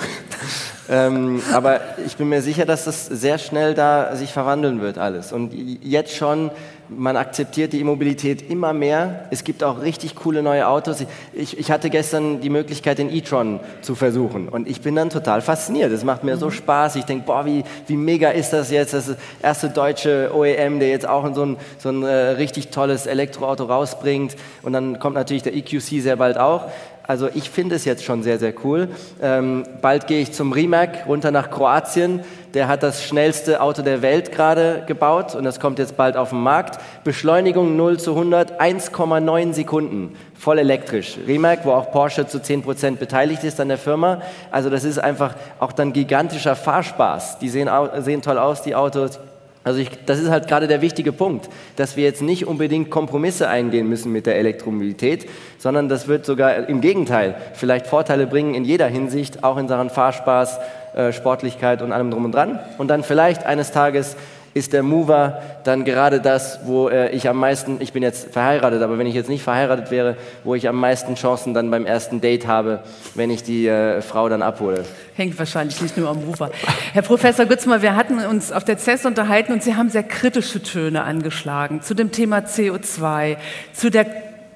Ähm, 0.90 1.42
aber 1.54 1.80
ich 2.06 2.18
bin 2.18 2.30
mir 2.30 2.42
sicher, 2.42 2.66
dass 2.66 2.86
das 2.86 3.06
sehr 3.06 3.38
schnell 3.38 3.74
da 3.74 4.16
sich 4.16 4.32
verwandeln 4.32 4.82
wird 4.82 4.98
alles. 4.98 5.32
Und 5.32 5.54
jetzt 5.82 6.16
schon 6.16 6.52
man 6.90 7.18
akzeptiert 7.18 7.74
die 7.74 7.80
Immobilität 7.80 8.50
immer 8.50 8.74
mehr. 8.74 9.26
Es 9.32 9.44
gibt 9.44 9.64
auch 9.64 9.82
richtig 9.82 10.16
coole 10.16 10.44
neue 10.44 10.68
Autos. 10.68 11.04
Ich, 11.34 11.58
ich 11.58 11.72
hatte 11.72 11.90
gestern 11.90 12.42
die 12.42 12.50
Möglichkeit, 12.50 12.98
den 12.98 13.14
e-tron 13.14 13.60
zu 13.82 13.96
versuchen 13.96 14.50
und 14.50 14.68
ich 14.68 14.82
bin 14.82 14.96
dann 14.96 15.10
total 15.10 15.42
fasziniert. 15.42 15.92
Es 15.92 16.04
macht 16.04 16.24
mir 16.24 16.38
so 16.38 16.48
mhm. 16.48 16.52
Spaß. 16.52 16.96
Ich 16.98 17.06
denke, 17.06 17.26
boah, 17.26 17.46
wie, 17.46 17.64
wie 17.88 17.98
mega 17.98 18.30
ist 18.30 18.54
das 18.54 18.72
jetzt? 18.72 18.94
Das 18.94 19.16
erste 19.42 19.70
deutsche 19.70 20.32
OEM, 20.34 20.80
der 20.80 20.90
jetzt 20.90 21.08
auch 21.08 21.34
so 21.34 21.46
ein, 21.46 21.58
so 21.78 21.90
ein 21.90 22.04
äh, 22.04 22.08
richtig 22.14 22.70
tolles 22.70 23.08
Elektroauto 23.08 23.66
rausbringt. 23.66 24.36
Und 24.62 24.74
dann 24.74 25.00
kommt 25.00 25.16
natürlich 25.16 25.44
der 25.44 25.56
EQC 25.56 26.02
sehr 26.02 26.18
bald 26.18 26.38
auch. 26.38 26.66
Also 27.08 27.30
ich 27.34 27.50
finde 27.50 27.76
es 27.76 27.86
jetzt 27.86 28.04
schon 28.04 28.24
sehr, 28.24 28.40
sehr 28.40 28.54
cool. 28.64 28.90
Ähm, 29.22 29.64
bald 29.82 30.08
gehe 30.08 30.22
ich 30.22 30.34
zum 30.34 30.52
Rimac 30.52 31.06
runter 31.08 31.32
nach 31.32 31.52
Kroatien. 31.52 32.22
Der 32.54 32.68
hat 32.68 32.84
das 32.84 33.04
schnellste 33.04 33.62
Auto 33.62 33.82
der 33.82 34.02
Welt 34.02 34.32
gerade 34.32 34.84
gebaut 34.88 35.36
und 35.36 35.44
das 35.44 35.60
kommt 35.60 35.78
jetzt 35.78 35.98
bald 35.98 36.18
auf 36.18 36.30
den 36.30 36.42
Markt. 36.42 36.80
Beschleunigung 37.04 37.76
0 37.76 38.00
zu 38.00 38.12
100, 38.12 38.62
1,9 38.62 39.54
Sekunden, 39.54 40.16
voll 40.34 40.60
elektrisch. 40.60 41.18
Rimac, 41.28 41.66
wo 41.66 41.72
auch 41.72 41.92
Porsche 41.92 42.28
zu 42.28 42.38
10% 42.38 42.96
beteiligt 42.96 43.44
ist 43.44 43.60
an 43.60 43.68
der 43.68 43.78
Firma. 43.78 44.22
Also 44.52 44.70
das 44.70 44.84
ist 44.84 45.00
einfach 45.00 45.36
auch 45.60 45.74
dann 45.74 45.94
gigantischer 45.94 46.56
Fahrspaß. 46.56 47.40
Die 47.40 47.50
sehen, 47.50 47.70
sehen 48.00 48.22
toll 48.22 48.38
aus, 48.38 48.62
die 48.62 48.74
Autos. 48.74 49.20
Also 49.66 49.80
ich, 49.80 49.90
das 50.06 50.20
ist 50.20 50.30
halt 50.30 50.48
gerade 50.48 50.68
der 50.68 50.82
wichtige 50.82 51.12
Punkt, 51.12 51.50
dass 51.76 51.98
wir 51.98 52.04
jetzt 52.04 52.22
nicht 52.22 52.46
unbedingt 52.46 52.92
Kompromisse 52.92 53.50
eingehen 53.50 53.90
müssen 53.90 54.12
mit 54.12 54.28
der 54.28 54.38
Elektromobilität, 54.38 55.28
sondern 55.58 55.90
das 55.90 56.08
wird 56.08 56.24
sogar 56.24 56.70
im 56.70 56.82
Gegenteil 56.82 57.36
vielleicht 57.54 57.88
Vorteile 57.88 58.28
bringen 58.28 58.54
in 58.54 58.64
jeder 58.64 58.86
Hinsicht, 58.86 59.44
auch 59.44 59.58
in 59.58 59.68
Sachen 59.68 59.90
Fahrspaß, 59.90 60.60
äh, 60.94 61.12
Sportlichkeit 61.12 61.82
und 61.82 61.92
allem 61.92 62.12
drum 62.12 62.26
und 62.26 62.32
dran. 62.34 62.60
Und 62.78 62.90
dann 62.90 63.04
vielleicht 63.04 63.48
eines 63.48 63.72
Tages 63.72 64.16
ist 64.56 64.72
der 64.72 64.84
Mover 64.84 65.42
dann 65.66 65.84
gerade 65.84 66.22
das, 66.22 66.62
wo 66.64 66.88
äh, 66.88 67.10
ich 67.10 67.28
am 67.28 67.36
meisten, 67.38 67.76
ich 67.82 67.92
bin 67.92 68.02
jetzt 68.02 68.32
verheiratet, 68.32 68.82
aber 68.82 68.98
wenn 68.98 69.06
ich 69.06 69.14
jetzt 69.14 69.28
nicht 69.28 69.44
verheiratet 69.44 69.92
wäre, 69.92 70.16
wo 70.46 70.56
ich 70.56 70.70
am 70.70 70.78
meisten 70.80 71.16
Chancen 71.16 71.54
dann 71.54 71.70
beim 71.70 71.86
ersten 71.86 72.22
Date 72.22 72.48
habe, 72.48 72.80
wenn 73.16 73.30
ich 73.30 73.44
die 73.44 73.68
äh, 73.68 74.02
Frau 74.02 74.30
dann 74.30 74.42
abhole. 74.42 74.86
Hängt 75.14 75.38
wahrscheinlich 75.38 75.82
nicht 75.82 75.98
nur 75.98 76.10
am 76.10 76.26
Mover. 76.26 76.52
Herr 76.94 77.02
Professor 77.02 77.46
Gützmer, 77.46 77.82
wir 77.82 77.98
hatten 77.98 78.18
uns 78.20 78.54
auf 78.54 78.64
der 78.64 78.78
CES 78.78 79.06
unterhalten 79.06 79.52
und 79.52 79.62
Sie 79.62 79.76
haben 79.76 79.90
sehr 79.90 80.04
kritische 80.04 80.64
Töne 80.64 81.04
angeschlagen 81.04 81.82
zu 81.82 81.94
dem 81.94 82.14
Thema 82.14 82.38
CO2, 82.38 83.36
zu 83.74 83.92
der 83.92 84.06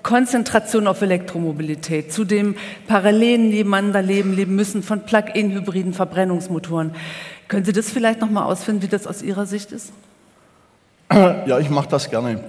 Konzentration 0.01 0.87
auf 0.87 1.01
Elektromobilität, 1.01 2.13
zu 2.13 2.23
dem 2.23 2.55
parallelen 2.87 3.49
Nebeneinanderleben 3.49 4.33
leben 4.33 4.55
müssen 4.55 4.81
von 4.81 5.01
Plug-in-hybriden 5.01 5.91
Verbrennungsmotoren. 5.91 6.95
Können 7.49 7.65
Sie 7.65 7.73
das 7.73 7.89
vielleicht 7.89 8.21
noch 8.21 8.29
mal 8.29 8.45
ausfinden, 8.45 8.81
wie 8.83 8.87
das 8.87 9.05
aus 9.07 9.21
Ihrer 9.21 9.45
Sicht 9.45 9.73
ist? 9.73 9.91
Ja, 11.11 11.59
ich 11.59 11.69
mache 11.71 11.89
das 11.89 12.09
gerne. 12.09 12.41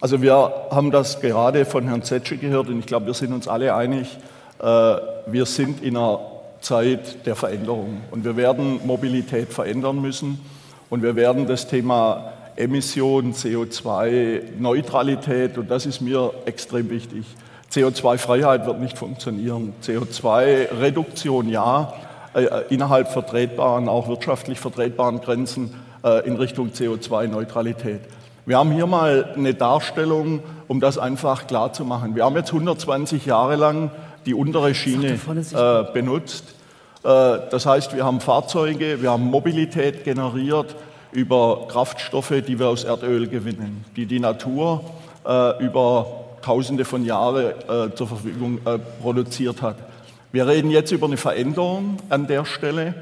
Also 0.00 0.20
wir 0.20 0.52
haben 0.70 0.90
das 0.90 1.20
gerade 1.20 1.64
von 1.64 1.86
Herrn 1.86 2.02
Zetsche 2.02 2.36
gehört 2.36 2.68
und 2.68 2.80
ich 2.80 2.86
glaube, 2.86 3.06
wir 3.06 3.14
sind 3.14 3.32
uns 3.32 3.46
alle 3.46 3.72
einig, 3.74 4.18
äh, 4.58 4.64
wir 4.64 5.46
sind 5.46 5.80
in 5.82 5.96
einer 5.96 6.18
Zeit 6.60 7.24
der 7.26 7.36
Veränderung 7.36 8.00
und 8.10 8.24
wir 8.24 8.36
werden 8.36 8.84
Mobilität 8.84 9.52
verändern 9.52 10.02
müssen 10.02 10.40
und 10.88 11.04
wir 11.04 11.14
werden 11.14 11.46
das 11.46 11.68
Thema 11.68 12.32
Emission, 12.56 13.32
CO2-Neutralität, 13.32 15.56
und 15.58 15.70
das 15.70 15.86
ist 15.86 16.00
mir 16.00 16.34
extrem 16.46 16.90
wichtig. 16.90 17.24
CO2-Freiheit 17.72 18.66
wird 18.66 18.80
nicht 18.80 18.98
funktionieren. 18.98 19.74
CO2-Reduktion 19.84 21.48
ja, 21.48 21.92
innerhalb 22.68 23.08
vertretbaren, 23.08 23.88
auch 23.88 24.08
wirtschaftlich 24.08 24.60
vertretbaren 24.60 25.20
Grenzen 25.20 25.74
äh, 26.04 26.26
in 26.26 26.36
Richtung 26.36 26.70
CO2-Neutralität. 26.70 28.00
Wir 28.46 28.58
haben 28.58 28.72
hier 28.72 28.86
mal 28.86 29.32
eine 29.36 29.54
Darstellung, 29.54 30.40
um 30.66 30.80
das 30.80 30.98
einfach 30.98 31.46
klar 31.46 31.72
zu 31.72 31.84
machen. 31.84 32.14
Wir 32.14 32.24
haben 32.24 32.36
jetzt 32.36 32.52
120 32.52 33.26
Jahre 33.26 33.56
lang 33.56 33.90
die 34.26 34.34
untere 34.34 34.74
Schiene 34.74 35.18
äh, 35.18 35.92
benutzt. 35.92 36.44
Äh, 37.04 37.38
das 37.50 37.66
heißt, 37.66 37.94
wir 37.94 38.04
haben 38.04 38.20
Fahrzeuge, 38.20 39.02
wir 39.02 39.10
haben 39.10 39.24
Mobilität 39.24 40.04
generiert 40.04 40.74
über 41.12 41.66
Kraftstoffe, 41.68 42.34
die 42.46 42.58
wir 42.58 42.68
aus 42.68 42.84
Erdöl 42.84 43.28
gewinnen, 43.28 43.84
die 43.96 44.06
die 44.06 44.20
Natur 44.20 44.84
äh, 45.26 45.64
über 45.64 46.06
Tausende 46.42 46.86
von 46.86 47.04
Jahren 47.04 47.52
äh, 47.68 47.94
zur 47.94 48.08
Verfügung 48.08 48.58
äh, 48.64 48.78
produziert 49.02 49.60
hat. 49.60 49.76
Wir 50.32 50.46
reden 50.46 50.70
jetzt 50.70 50.92
über 50.92 51.06
eine 51.06 51.16
Veränderung 51.16 51.96
an 52.08 52.28
der 52.28 52.44
Stelle 52.44 52.94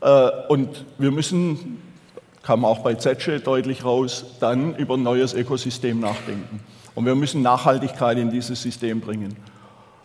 äh, 0.00 0.30
und 0.48 0.84
wir 0.98 1.12
müssen, 1.12 1.80
kam 2.42 2.64
auch 2.64 2.80
bei 2.80 2.94
Zetsche 2.94 3.38
deutlich 3.38 3.84
raus, 3.84 4.24
dann 4.40 4.74
über 4.74 4.94
ein 4.94 5.04
neues 5.04 5.34
Ökosystem 5.34 6.00
nachdenken. 6.00 6.60
Und 6.96 7.06
wir 7.06 7.14
müssen 7.14 7.42
Nachhaltigkeit 7.42 8.18
in 8.18 8.30
dieses 8.30 8.60
System 8.60 9.00
bringen. 9.00 9.36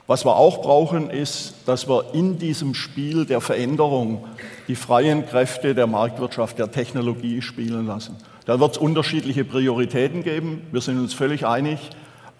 Was 0.05 0.25
wir 0.25 0.35
auch 0.35 0.61
brauchen, 0.61 1.09
ist, 1.09 1.53
dass 1.65 1.87
wir 1.87 2.13
in 2.13 2.37
diesem 2.37 2.73
Spiel 2.73 3.25
der 3.25 3.41
Veränderung 3.41 4.25
die 4.67 4.75
freien 4.75 5.25
Kräfte 5.25 5.75
der 5.75 5.87
Marktwirtschaft, 5.87 6.57
der 6.59 6.71
Technologie 6.71 7.41
spielen 7.41 7.87
lassen. 7.87 8.15
Da 8.45 8.59
wird 8.59 8.71
es 8.71 8.77
unterschiedliche 8.77 9.43
Prioritäten 9.43 10.23
geben. 10.23 10.63
Wir 10.71 10.81
sind 10.81 10.99
uns 10.99 11.13
völlig 11.13 11.45
einig. 11.45 11.79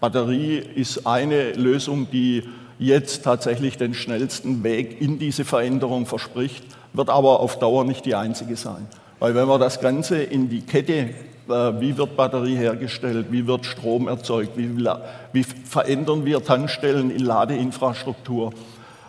Batterie 0.00 0.58
ist 0.58 1.06
eine 1.06 1.52
Lösung, 1.52 2.08
die 2.10 2.44
jetzt 2.80 3.22
tatsächlich 3.22 3.76
den 3.76 3.94
schnellsten 3.94 4.64
Weg 4.64 5.00
in 5.00 5.20
diese 5.20 5.44
Veränderung 5.44 6.06
verspricht, 6.06 6.64
wird 6.92 7.10
aber 7.10 7.38
auf 7.38 7.60
Dauer 7.60 7.84
nicht 7.84 8.04
die 8.04 8.16
einzige 8.16 8.56
sein. 8.56 8.88
Weil 9.20 9.36
wenn 9.36 9.46
wir 9.46 9.58
das 9.58 9.80
Ganze 9.80 10.20
in 10.20 10.48
die 10.48 10.62
Kette 10.62 11.10
äh, 11.50 11.80
wie 11.80 11.96
wird 11.96 12.16
Batterie 12.16 12.56
hergestellt, 12.56 13.26
wie 13.30 13.46
wird 13.46 13.66
Strom 13.66 14.08
erzeugt, 14.08 14.52
wie, 14.56 15.44
verändern 15.64 16.24
wir 16.24 16.44
Tankstellen 16.44 17.10
in 17.10 17.24
Ladeinfrastruktur. 17.24 18.52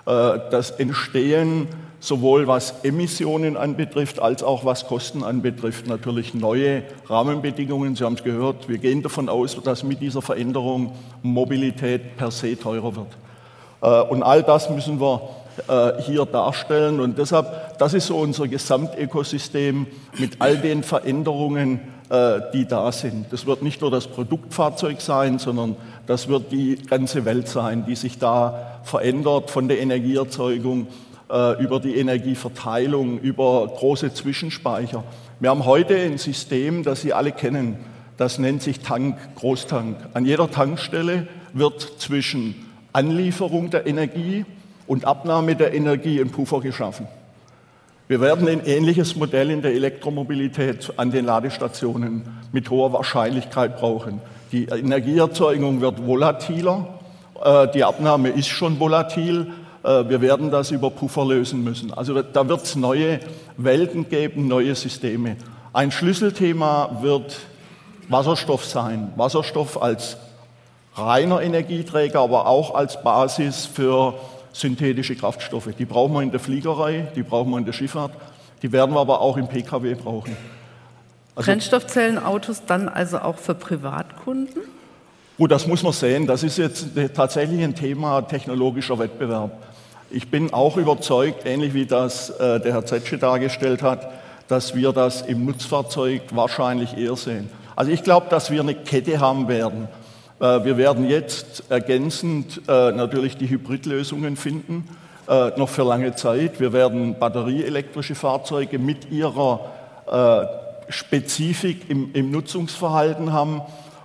Äh, 0.06 0.40
das 0.50 0.72
Entstehen 0.72 1.68
sowohl 2.00 2.48
was 2.48 2.84
Emissionen 2.84 3.58
anbetrifft, 3.58 4.20
als 4.20 4.42
auch 4.42 4.66
was 4.66 4.88
Kosten 4.88 5.24
anbetrifft, 5.24 5.88
natürlich 5.88 6.34
neue 6.34 6.82
Rahmenbedingungen. 7.08 7.96
Sie 7.96 8.04
haben 8.04 8.16
es 8.16 8.24
gehört, 8.24 8.68
wir 8.68 8.80
gehen 8.80 9.04
davon 9.04 9.30
aus, 9.30 9.56
dass 9.64 9.84
mit 9.84 10.02
dieser 10.02 10.24
Veränderung 10.24 10.94
Mobilität 11.22 12.18
per 12.18 12.32
se 12.32 12.58
teurer 12.58 12.96
wird. 12.96 13.21
Äh, 13.82 14.02
und 14.02 14.24
all 14.24 14.44
das 14.44 14.70
müssen 14.70 15.00
wir 15.00 15.22
hier 16.00 16.26
darstellen. 16.26 17.02
Und 17.02 17.18
deshalb, 17.18 17.78
das 17.78 17.94
ist 17.94 18.08
so 18.08 18.16
unser 18.18 18.48
Gesamtökosystem 18.48 19.86
mit 20.18 20.38
all 20.40 20.58
den 20.58 20.82
Veränderungen, 20.82 21.82
äh, 22.12 22.42
die 22.52 22.66
da 22.66 22.92
sind. 22.92 23.32
Das 23.32 23.46
wird 23.46 23.62
nicht 23.62 23.80
nur 23.80 23.90
das 23.90 24.08
Produktfahrzeug 24.08 25.00
sein, 25.00 25.40
sondern 25.40 25.78
das 26.08 26.28
wird 26.28 26.52
die 26.52 26.76
ganze 26.76 27.24
Welt 27.24 27.48
sein, 27.48 27.86
die 27.86 27.96
sich 27.96 28.18
da 28.20 28.82
verändert 28.84 29.50
von 29.50 29.70
der 29.70 29.80
Energieerzeugung 29.80 30.88
äh, 31.32 31.64
über 31.64 31.80
die 31.80 31.96
Energieverteilung, 31.96 33.18
über 33.20 33.66
große 33.66 34.14
Zwischenspeicher. 34.14 35.06
Wir 35.40 35.52
haben 35.52 35.64
heute 35.64 35.96
ein 35.96 36.18
System, 36.18 36.84
das 36.84 37.00
Sie 37.00 37.14
alle 37.14 37.32
kennen. 37.32 37.78
Das 38.18 38.40
nennt 38.40 38.62
sich 38.62 38.82
Tank, 38.82 39.18
Großtank. 39.36 39.96
An 40.14 40.26
jeder 40.26 40.52
Tankstelle 40.52 41.28
wird 41.54 41.82
zwischen 41.98 42.56
Anlieferung 42.94 43.70
der 43.70 43.88
Energie 43.88 44.46
und 44.88 45.06
Abnahme 45.06 45.56
der 45.56 45.74
Energie 45.74 46.20
ein 46.20 46.32
Puffer 46.32 46.60
geschaffen. 46.60 47.08
Wir 48.08 48.20
werden 48.20 48.48
ein 48.50 48.66
ähnliches 48.66 49.16
Modell 49.16 49.52
in 49.52 49.62
der 49.62 49.74
Elektromobilität 49.74 50.92
an 50.98 51.12
den 51.12 51.24
Ladestationen 51.24 52.24
mit 52.52 52.70
hoher 52.70 52.92
Wahrscheinlichkeit 52.92 53.78
brauchen. 53.78 54.20
Die 54.52 54.66
Energieerzeugung 54.66 55.80
wird 55.80 56.06
volatiler, 56.06 57.00
äh, 57.42 57.70
die 57.74 57.86
Abnahme 57.86 58.30
ist 58.30 58.50
schon 58.50 58.80
volatil, 58.82 59.54
äh, 59.84 60.10
wir 60.10 60.20
werden 60.20 60.52
das 60.52 60.72
über 60.72 60.90
Puffer 60.90 61.26
lösen 61.26 61.64
müssen. 61.64 61.94
Also 61.94 62.22
da 62.22 62.50
wird 62.50 62.64
es 62.64 62.76
neue 62.76 63.22
Welten 63.56 64.10
geben, 64.10 64.48
neue 64.50 64.76
Systeme. 64.76 65.38
Ein 65.72 65.92
Schlüsselthema 65.92 66.98
wird 67.02 67.40
Wasserstoff 68.10 68.66
sein. 68.66 69.14
Wasserstoff 69.16 69.82
als 69.82 70.18
reiner 70.96 71.42
Energieträger, 71.42 72.20
aber 72.20 72.48
auch 72.48 72.76
als 72.76 73.02
Basis 73.02 73.66
für 73.66 74.14
synthetische 74.54 75.16
Kraftstoffe. 75.16 75.70
Die 75.78 75.86
brauchen 75.86 76.14
wir 76.14 76.22
in 76.22 76.32
der 76.32 76.40
Fliegerei, 76.40 77.08
die 77.16 77.24
brauchen 77.24 77.52
wir 77.52 77.58
in 77.58 77.66
der 77.66 77.74
Schifffahrt, 77.74 78.12
die 78.62 78.72
werden 78.72 78.94
wir 78.94 79.00
aber 79.00 79.22
auch 79.22 79.38
im 79.38 79.48
Pkw 79.48 79.96
brauchen. 79.96 80.36
Also, 81.36 81.50
Brennstoffzellenautos 81.50 82.64
dann 82.66 82.90
also 82.90 83.20
auch 83.20 83.38
für 83.38 83.56
Privatkunden? 83.56 84.64
Gut, 85.38 85.50
das 85.50 85.66
muss 85.66 85.82
man 85.82 85.94
sehen. 85.94 86.28
Das 86.28 86.44
ist 86.44 86.58
jetzt 86.58 86.88
tatsächlich 87.16 87.64
ein 87.64 87.74
Thema 87.74 88.22
technologischer 88.22 89.00
Wettbewerb. 89.00 89.52
Ich 90.12 90.30
bin 90.30 90.54
auch 90.54 90.76
überzeugt, 90.76 91.46
ähnlich 91.46 91.74
wie 91.74 91.86
das 91.86 92.30
äh, 92.32 92.60
der 92.60 92.74
Herr 92.74 92.86
Zetsche 92.86 93.18
dargestellt 93.18 93.82
hat, 93.82 94.12
dass 94.50 94.76
wir 94.76 94.92
das 94.92 95.22
im 95.22 95.46
Nutzfahrzeug 95.46 96.24
wahrscheinlich 96.34 96.98
eher 96.98 97.16
sehen. 97.16 97.50
Also 97.78 97.92
ich 97.92 98.04
glaube, 98.04 98.28
dass 98.30 98.52
wir 98.52 98.60
eine 98.60 98.76
Kette 98.76 99.22
haben 99.22 99.48
werden 99.48 99.88
wir 100.42 100.78
werden 100.78 101.08
jetzt 101.08 101.66
ergänzend 101.70 102.62
äh, 102.68 102.92
natürlich 102.92 103.38
die 103.38 103.48
Hybridlösungen 103.48 104.36
finden, 104.36 104.88
äh, 105.28 105.52
noch 105.56 105.70
für 105.70 105.84
lange 105.84 106.16
Zeit. 106.16 106.60
Wir 106.60 106.74
werden 106.74 107.20
batterieelektrische 107.20 108.16
Fahrzeuge 108.16 108.80
mit 108.80 109.12
ihrer 109.12 109.72
Spezifik 110.90 111.90
im, 111.90 112.10
im 112.14 112.32
Nutzungsverhalten 112.32 113.32
haben 113.32 113.62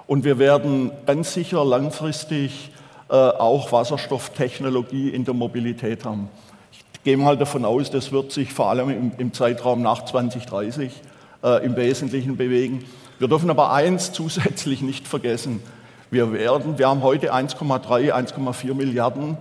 und 0.06 0.22
wir 0.22 0.38
werden 0.38 0.92
ganz 1.04 1.34
sicher 1.34 1.64
langfristig 1.64 2.70
auch 3.08 3.72
Wasserstofftechnologie 3.72 5.08
in 5.08 5.24
der 5.24 5.34
Mobilität 5.34 6.04
haben. 6.04 6.28
Ich 6.70 7.02
gehe 7.02 7.16
mal 7.16 7.36
davon 7.36 7.64
aus, 7.64 7.90
das 7.90 8.12
wird 8.12 8.30
sich 8.30 8.52
vor 8.52 8.70
allem 8.70 8.90
im, 8.90 9.12
im 9.18 9.32
Zeitraum 9.32 9.82
nach 9.82 10.04
2030 10.04 10.92
äh, 11.42 11.64
im 11.64 11.76
Wesentlichen 11.76 12.36
bewegen. 12.36 12.84
Wir 13.18 13.28
dürfen 13.28 13.50
aber 13.50 13.72
eins 13.72 14.12
zusätzlich 14.12 14.82
nicht 14.82 15.06
vergessen. 15.06 15.62
Wir, 16.10 16.32
werden, 16.32 16.78
wir 16.78 16.88
haben 16.88 17.02
heute 17.02 17.34
1,3, 17.34 18.12
1,4 18.12 18.74
Milliarden 18.74 19.36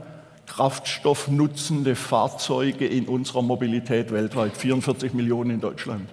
kraftstoffnutzende 0.47 1.95
Fahrzeuge 1.95 2.87
in 2.87 3.07
unserer 3.07 3.41
Mobilität 3.43 4.11
weltweit, 4.11 4.57
44 4.57 5.13
Millionen 5.13 5.51
in 5.51 5.61
Deutschland. 5.61 6.09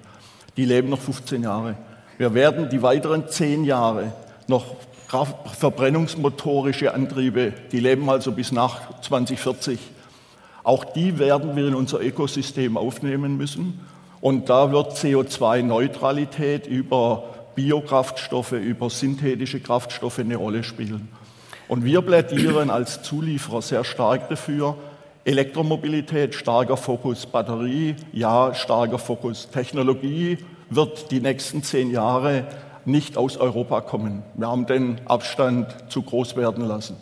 Die 0.56 0.64
leben 0.64 0.90
noch 0.90 1.00
15 1.00 1.42
Jahre. 1.42 1.76
Wir 2.18 2.35
werden 2.35 2.68
die 2.68 2.82
weiteren 2.82 3.28
10 3.28 3.64
Jahre 3.64 4.12
noch 4.47 4.76
verbrennungsmotorische 5.59 6.94
Antriebe, 6.94 7.52
die 7.71 7.80
leben 7.80 8.09
also 8.09 8.32
bis 8.32 8.52
nach 8.52 9.00
2040. 9.00 9.78
Auch 10.64 10.85
die 10.85 11.18
werden 11.18 11.56
wir 11.56 11.68
in 11.68 11.75
unser 11.75 12.00
Ökosystem 12.00 12.76
aufnehmen 12.76 13.37
müssen. 13.37 13.80
Und 14.21 14.49
da 14.49 14.71
wird 14.71 14.92
CO2-Neutralität 14.92 16.66
über 16.66 17.31
Biokraftstoffe, 17.54 18.52
über 18.52 18.90
synthetische 18.90 19.61
Kraftstoffe 19.61 20.18
eine 20.18 20.37
Rolle 20.37 20.64
spielen. 20.64 21.09
Und 21.68 21.85
wir 21.85 22.02
plädieren 22.02 22.71
als 22.71 23.02
Zulieferer 23.02 23.62
sehr 23.62 23.85
stark 23.85 24.28
dafür, 24.28 24.76
Elektromobilität, 25.25 26.35
starker 26.35 26.76
Fokus, 26.76 27.26
Batterie, 27.26 27.94
ja, 28.12 28.54
starker 28.54 28.99
Fokus. 28.99 29.49
Technologie 29.50 30.38
wird 30.68 31.11
die 31.11 31.21
nächsten 31.21 31.62
zehn 31.62 31.90
Jahre 31.90 32.47
nicht 32.85 33.16
aus 33.16 33.37
Europa 33.37 33.80
kommen. 33.82 34.23
Wir 34.35 34.49
haben 34.49 34.66
den 34.66 35.00
Abstand 35.04 35.68
zu 35.88 36.02
groß 36.02 36.37
werden 36.37 36.66
lassen. 36.66 36.97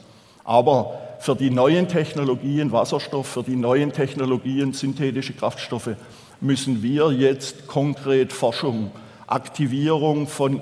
Aber 0.44 0.98
für 1.18 1.34
die 1.34 1.50
neuen 1.50 1.88
Technologien 1.88 2.72
Wasserstoff, 2.72 3.26
für 3.26 3.42
die 3.42 3.56
neuen 3.56 3.92
Technologien 3.92 4.72
synthetische 4.72 5.32
Kraftstoffe 5.32 5.90
müssen 6.40 6.82
wir 6.82 7.12
jetzt 7.12 7.66
konkret 7.66 8.32
Forschung 8.32 8.90
Aktivierung 9.30 10.26
von 10.26 10.60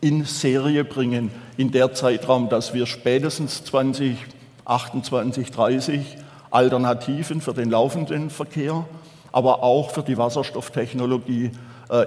in 0.00 0.24
Serie 0.24 0.84
bringen 0.84 1.30
in 1.56 1.70
der 1.70 1.94
Zeitraum, 1.94 2.48
dass 2.48 2.74
wir 2.74 2.86
spätestens 2.86 3.64
2028, 3.64 5.50
30 5.50 6.16
Alternativen 6.50 7.40
für 7.40 7.54
den 7.54 7.70
laufenden 7.70 8.30
Verkehr, 8.30 8.84
aber 9.32 9.62
auch 9.62 9.90
für 9.90 10.02
die 10.02 10.18
Wasserstofftechnologie 10.18 11.50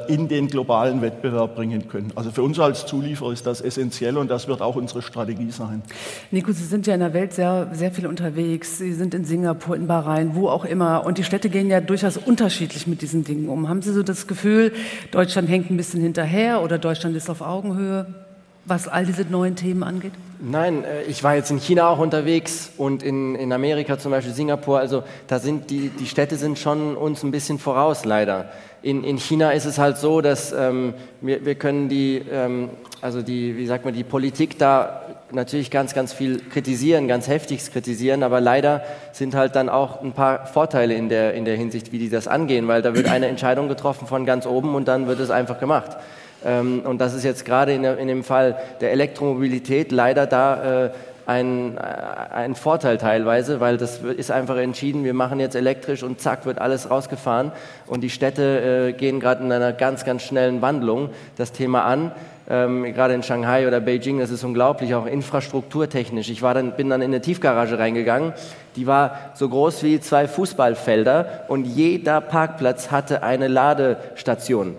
in 0.07 0.27
den 0.27 0.47
globalen 0.47 1.01
Wettbewerb 1.01 1.55
bringen 1.55 1.87
können. 1.87 2.11
Also 2.15 2.31
für 2.31 2.43
uns 2.43 2.59
als 2.59 2.85
Zulieferer 2.85 3.31
ist 3.31 3.45
das 3.45 3.61
essentiell 3.61 4.17
und 4.17 4.29
das 4.29 4.47
wird 4.47 4.61
auch 4.61 4.75
unsere 4.75 5.01
Strategie 5.01 5.51
sein. 5.51 5.81
Nico, 6.31 6.51
Sie 6.51 6.65
sind 6.65 6.85
ja 6.85 6.95
in 6.95 6.99
der 6.99 7.13
Welt 7.13 7.33
sehr, 7.33 7.69
sehr 7.71 7.91
viel 7.91 8.05
unterwegs. 8.05 8.77
Sie 8.77 8.93
sind 8.93 9.13
in 9.13 9.23
Singapur, 9.23 9.75
in 9.75 9.87
Bahrain, 9.87 10.35
wo 10.35 10.49
auch 10.49 10.65
immer. 10.65 11.05
Und 11.05 11.17
die 11.17 11.23
Städte 11.23 11.49
gehen 11.49 11.69
ja 11.69 11.79
durchaus 11.79 12.17
unterschiedlich 12.17 12.87
mit 12.87 13.01
diesen 13.01 13.23
Dingen 13.23 13.47
um. 13.47 13.69
Haben 13.69 13.81
Sie 13.81 13.93
so 13.93 14.03
das 14.03 14.27
Gefühl, 14.27 14.73
Deutschland 15.11 15.47
hängt 15.47 15.71
ein 15.71 15.77
bisschen 15.77 16.01
hinterher 16.01 16.61
oder 16.61 16.77
Deutschland 16.77 17.15
ist 17.15 17.29
auf 17.29 17.41
Augenhöhe? 17.41 18.07
was 18.69 18.87
all 18.87 19.05
diese 19.05 19.23
neuen 19.23 19.55
Themen 19.55 19.83
angeht? 19.83 20.13
Nein, 20.39 20.83
äh, 20.83 21.03
ich 21.03 21.23
war 21.23 21.35
jetzt 21.35 21.51
in 21.51 21.59
China 21.59 21.89
auch 21.89 21.99
unterwegs 21.99 22.71
und 22.77 23.03
in, 23.03 23.35
in 23.35 23.51
Amerika 23.51 23.97
zum 23.97 24.11
Beispiel 24.11 24.33
Singapur. 24.33 24.79
Also 24.79 25.03
da 25.27 25.39
sind 25.39 25.69
die, 25.69 25.89
die 25.89 26.05
Städte 26.05 26.37
sind 26.37 26.59
schon 26.59 26.95
uns 26.95 27.23
ein 27.23 27.31
bisschen 27.31 27.59
voraus, 27.59 28.05
leider. 28.05 28.51
In, 28.81 29.03
in 29.03 29.17
China 29.17 29.51
ist 29.51 29.65
es 29.65 29.77
halt 29.77 29.97
so, 29.97 30.21
dass 30.21 30.53
ähm, 30.53 30.93
wir, 31.21 31.45
wir 31.45 31.55
können 31.55 31.89
die, 31.89 32.21
ähm, 32.31 32.69
also 33.01 33.21
die, 33.21 33.57
wie 33.57 33.65
sagt 33.65 33.83
man, 33.83 33.93
die 33.93 34.05
Politik 34.05 34.57
da 34.57 35.01
natürlich 35.31 35.69
ganz, 35.69 35.93
ganz 35.93 36.13
viel 36.13 36.39
kritisieren, 36.39 37.07
ganz 37.07 37.27
heftig 37.27 37.71
kritisieren, 37.71 38.23
aber 38.23 38.39
leider 38.41 38.83
sind 39.11 39.35
halt 39.35 39.55
dann 39.55 39.69
auch 39.69 40.01
ein 40.01 40.13
paar 40.13 40.47
Vorteile 40.47 40.93
in 40.93 41.09
der, 41.09 41.33
in 41.33 41.45
der 41.45 41.55
Hinsicht, 41.55 41.91
wie 41.91 41.99
die 41.99 42.09
das 42.09 42.27
angehen, 42.27 42.67
weil 42.67 42.81
da 42.81 42.95
wird 42.95 43.09
eine 43.09 43.27
Entscheidung 43.27 43.67
getroffen 43.67 44.07
von 44.07 44.25
ganz 44.25 44.45
oben 44.45 44.75
und 44.75 44.87
dann 44.87 45.07
wird 45.07 45.19
es 45.19 45.29
einfach 45.29 45.59
gemacht. 45.59 45.97
Ähm, 46.45 46.81
und 46.85 46.99
das 46.99 47.13
ist 47.13 47.23
jetzt 47.23 47.43
gerade 47.45 47.73
in, 47.73 47.83
in, 47.83 48.07
dem 48.07 48.23
Fall 48.23 48.57
der 48.79 48.91
Elektromobilität 48.91 49.91
leider 49.91 50.25
da 50.25 50.85
äh, 50.85 50.89
ein, 51.29 51.77
ein 51.77 52.55
Vorteil 52.55 52.97
teilweise, 52.97 53.59
weil 53.59 53.77
das 53.77 53.99
ist 53.99 54.31
einfach 54.31 54.57
entschieden, 54.57 55.03
wir 55.03 55.13
machen 55.13 55.39
jetzt 55.39 55.55
elektrisch 55.55 56.01
und 56.01 56.19
zack 56.19 56.47
wird 56.47 56.59
alles 56.59 56.89
rausgefahren 56.89 57.51
und 57.85 58.01
die 58.01 58.09
Städte 58.09 58.89
äh, 58.89 58.93
gehen 58.93 59.19
gerade 59.19 59.43
in 59.43 59.51
einer 59.51 59.71
ganz, 59.71 60.03
ganz 60.05 60.23
schnellen 60.23 60.63
Wandlung 60.63 61.11
das 61.37 61.51
Thema 61.51 61.85
an. 61.85 62.11
Ähm, 62.49 62.83
gerade 62.95 63.13
in 63.13 63.21
Shanghai 63.21 63.67
oder 63.67 63.79
Beijing, 63.79 64.17
das 64.17 64.31
ist 64.31 64.43
unglaublich, 64.43 64.95
auch 64.95 65.05
infrastrukturtechnisch. 65.05 66.31
Ich 66.31 66.41
war 66.41 66.55
dann, 66.55 66.71
bin 66.75 66.89
dann 66.89 67.03
in 67.03 67.11
eine 67.11 67.21
Tiefgarage 67.21 67.77
reingegangen, 67.77 68.33
die 68.75 68.87
war 68.87 69.31
so 69.35 69.47
groß 69.49 69.83
wie 69.83 69.99
zwei 69.99 70.27
Fußballfelder 70.27 71.45
und 71.47 71.65
jeder 71.65 72.21
Parkplatz 72.21 72.89
hatte 72.89 73.21
eine 73.21 73.47
Ladestation. 73.47 74.75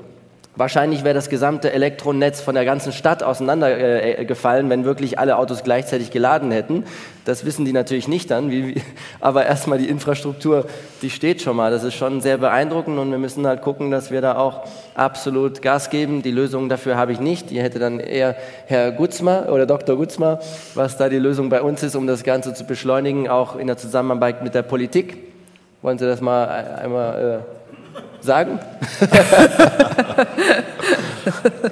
Wahrscheinlich 0.61 1.05
wäre 1.05 1.15
das 1.15 1.31
gesamte 1.31 1.73
Elektronetz 1.73 2.43
von 2.43 2.55
der 2.55 2.67
ganzen 2.67 2.93
Stadt 2.93 3.23
auseinandergefallen, 3.23 4.67
äh, 4.67 4.69
wenn 4.69 4.85
wirklich 4.85 5.19
alle 5.19 5.39
Autos 5.39 5.65
gleichzeitig 5.65 6.11
geladen 6.11 6.53
hätten. 6.53 6.85
Das 7.25 7.47
wissen 7.47 7.65
die 7.65 7.73
natürlich 7.73 8.09
nicht 8.09 8.31
dann, 8.31 8.51
wie, 8.51 8.75
wie, 8.75 8.83
aber 9.21 9.47
erstmal 9.47 9.79
die 9.79 9.89
Infrastruktur, 9.89 10.67
die 11.01 11.09
steht 11.09 11.41
schon 11.41 11.57
mal. 11.57 11.71
Das 11.71 11.83
ist 11.83 11.95
schon 11.95 12.21
sehr 12.21 12.37
beeindruckend 12.37 12.99
und 12.99 13.11
wir 13.11 13.17
müssen 13.17 13.47
halt 13.47 13.63
gucken, 13.63 13.91
dass 13.91 14.11
wir 14.11 14.21
da 14.21 14.37
auch 14.37 14.65
absolut 14.95 15.63
Gas 15.63 15.89
geben. 15.89 16.21
Die 16.21 16.31
Lösung 16.31 16.69
dafür 16.69 16.99
habe 16.99 17.13
ich 17.13 17.21
nicht. 17.21 17.49
Die 17.49 17.63
hätte 17.63 17.79
dann 17.79 17.99
eher 17.99 18.37
Herr 18.67 18.93
Gutzmer 18.93 19.47
oder 19.51 19.65
Dr. 19.65 19.97
Gutzmer, 19.97 20.41
was 20.75 20.99
da 20.99 21.09
die 21.09 21.17
Lösung 21.19 21.49
bei 21.49 21.63
uns 21.63 21.83
ist, 21.83 21.97
um 21.97 22.07
das 22.07 22.23
Ganze 22.23 22.53
zu 22.53 22.65
beschleunigen, 22.65 23.31
auch 23.31 23.57
in 23.57 23.67
der 23.67 23.79
Zusammenarbeit 23.79 24.43
mit 24.43 24.55
der 24.55 24.61
Politik. 24.61 25.17
Wollen 25.81 25.97
Sie 25.97 26.05
das 26.05 26.21
mal 26.21 26.49
einmal 26.83 27.43
äh, 27.49 27.60
sagen? 28.23 28.59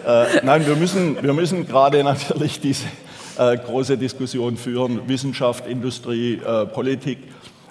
äh, 0.07 0.25
nein, 0.43 0.67
wir 0.67 0.77
müssen, 0.77 1.23
wir 1.23 1.33
müssen 1.33 1.67
gerade 1.67 2.03
natürlich 2.05 2.61
diese 2.61 2.87
äh, 3.39 3.57
große 3.57 3.97
Diskussion 3.97 4.57
führen, 4.57 5.09
Wissenschaft, 5.09 5.67
Industrie, 5.67 6.41
äh, 6.45 6.67
Politik. 6.67 7.19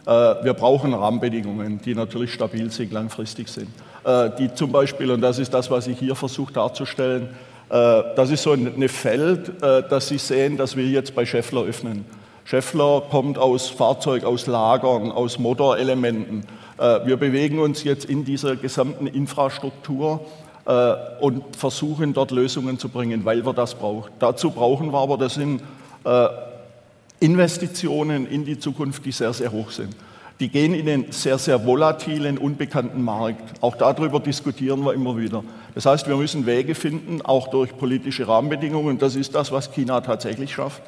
Äh, 0.06 0.10
wir 0.44 0.54
brauchen 0.54 0.94
Rahmenbedingungen, 0.94 1.82
die 1.84 1.94
natürlich 1.94 2.34
stabil 2.34 2.72
sind, 2.72 2.94
langfristig 2.94 3.50
sind. 3.50 3.68
Äh, 4.06 4.30
die 4.40 4.54
zum 4.54 4.72
Beispiel, 4.72 5.12
und 5.12 5.20
das 5.20 5.38
ist 5.38 5.54
das, 5.54 5.70
was 5.70 5.88
ich 5.88 6.00
hier 6.00 6.16
versuche 6.16 6.54
darzustellen, 6.54 7.30
äh, 7.70 8.04
das 8.16 8.30
ist 8.30 8.44
so 8.44 8.54
ein 8.54 8.88
Feld, 8.88 9.52
das 9.62 10.08
Sie 10.08 10.18
sehen, 10.18 10.56
dass 10.56 10.78
wir 10.78 10.86
jetzt 10.86 11.13
bei 11.13 11.26
Scheffler 11.26 11.63
öffnen. 11.63 12.06
Scheffler 12.46 13.04
kommt 13.12 13.38
aus 13.38 13.68
Fahrzeug, 13.68 14.24
aus 14.24 14.48
Lagern, 14.48 15.12
aus 15.12 15.38
Motorelementen. 15.38 16.46
Äh, 16.78 17.06
wir 17.06 17.18
bewegen 17.18 17.60
uns 17.60 17.84
jetzt 17.84 18.06
in 18.06 18.24
dieser 18.24 18.56
gesamten 18.56 19.08
Infrastruktur 19.08 20.22
äh, 20.66 20.94
und 21.20 21.56
versuchen 21.56 22.13
dort 22.13 22.32
Lösungen 22.32 22.78
zu 22.78 22.90
bringen, 22.90 23.26
weil 23.26 23.46
wir 23.46 23.54
das 23.54 23.76
brauchen. 23.76 24.12
Dazu 24.20 24.52
brauchen 24.52 24.92
wir 24.92 25.00
aber, 25.00 25.18
das 25.18 25.36
sind 25.36 25.62
äh, 26.04 26.28
Investitionen 27.20 28.28
in 28.28 28.46
die 28.46 28.60
Zukunft, 28.60 29.06
die 29.06 29.12
sehr, 29.12 29.34
sehr 29.34 29.52
hoch 29.52 29.72
sind. 29.72 29.96
Die 30.40 30.50
gehen 30.50 30.76
in 30.76 30.88
einen 30.88 31.12
sehr, 31.12 31.40
sehr 31.40 31.66
volatilen, 31.66 32.38
unbekannten 32.38 33.02
Markt. 33.02 33.42
Auch 33.62 33.76
darüber 33.76 34.20
diskutieren 34.20 34.86
wir 34.86 34.94
immer 34.94 35.18
wieder. 35.18 35.44
Das 35.74 35.88
heißt, 35.88 36.08
wir 36.08 36.16
müssen 36.16 36.46
Wege 36.46 36.76
finden, 36.76 37.24
auch 37.24 37.48
durch 37.48 37.76
politische 37.76 38.28
Rahmenbedingungen. 38.28 39.00
Das 39.00 39.16
ist 39.16 39.34
das, 39.34 39.52
was 39.52 39.72
China 39.72 40.00
tatsächlich 40.02 40.54
schafft. 40.54 40.84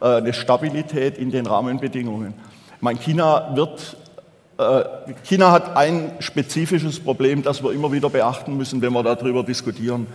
Eine 0.00 0.32
Stabilität 0.32 1.16
in 1.16 1.30
den 1.30 1.46
Rahmenbedingungen. 1.46 2.34
Mein 2.80 2.98
China 2.98 3.52
wird 3.54 3.96
China 5.22 5.52
hat 5.52 5.76
ein 5.76 6.10
spezifisches 6.18 6.98
Problem, 6.98 7.44
das 7.44 7.62
wir 7.62 7.70
immer 7.72 7.92
wieder 7.92 8.10
beachten 8.10 8.56
müssen, 8.56 8.82
wenn 8.82 8.92
wir 8.92 9.04
darüber 9.04 9.44
diskutieren. 9.44 10.08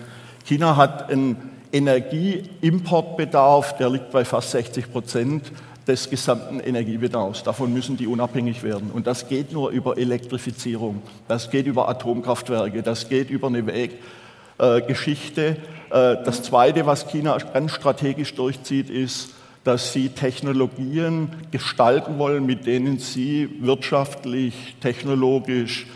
China 0.44 0.76
hat 0.76 1.10
einen 1.10 1.38
Energieimportbedarf, 1.72 3.78
der 3.78 3.90
liegt 3.90 4.12
bei 4.12 4.26
fast 4.26 4.52
60 4.52 4.92
Prozent 4.92 5.50
des 5.88 6.10
gesamten 6.10 6.60
Energiebedarfs. 6.60 7.44
Davon 7.44 7.72
müssen 7.74 7.96
die 7.98 8.08
unabhängig 8.08 8.64
werden. 8.64 8.92
Und 8.94 9.08
das 9.08 9.30
geht 9.30 9.54
nur 9.54 9.70
über 9.70 9.98
Elektrifizierung, 9.98 11.02
das 11.28 11.50
geht 11.50 11.66
über 11.66 11.90
Atomkraftwerke, 11.90 12.84
das 12.84 13.10
geht 13.10 13.30
über 13.30 13.48
eine 13.48 13.66
Weggeschichte. 14.60 15.58
Äh, 15.90 16.18
das 16.24 16.44
Zweite, 16.44 16.86
was 16.86 17.08
China 17.08 17.38
ganz 17.38 17.72
strategisch 17.72 18.36
durchzieht, 18.36 18.90
ist, 18.90 19.30
dass 19.64 19.94
sie 19.94 20.10
Technologien 20.10 21.30
gestalten 21.52 22.20
wollen, 22.20 22.46
mit 22.46 22.66
denen 22.66 23.00
sie 23.00 23.50
wirtschaftlich, 23.62 24.76
technologisch 24.82 25.88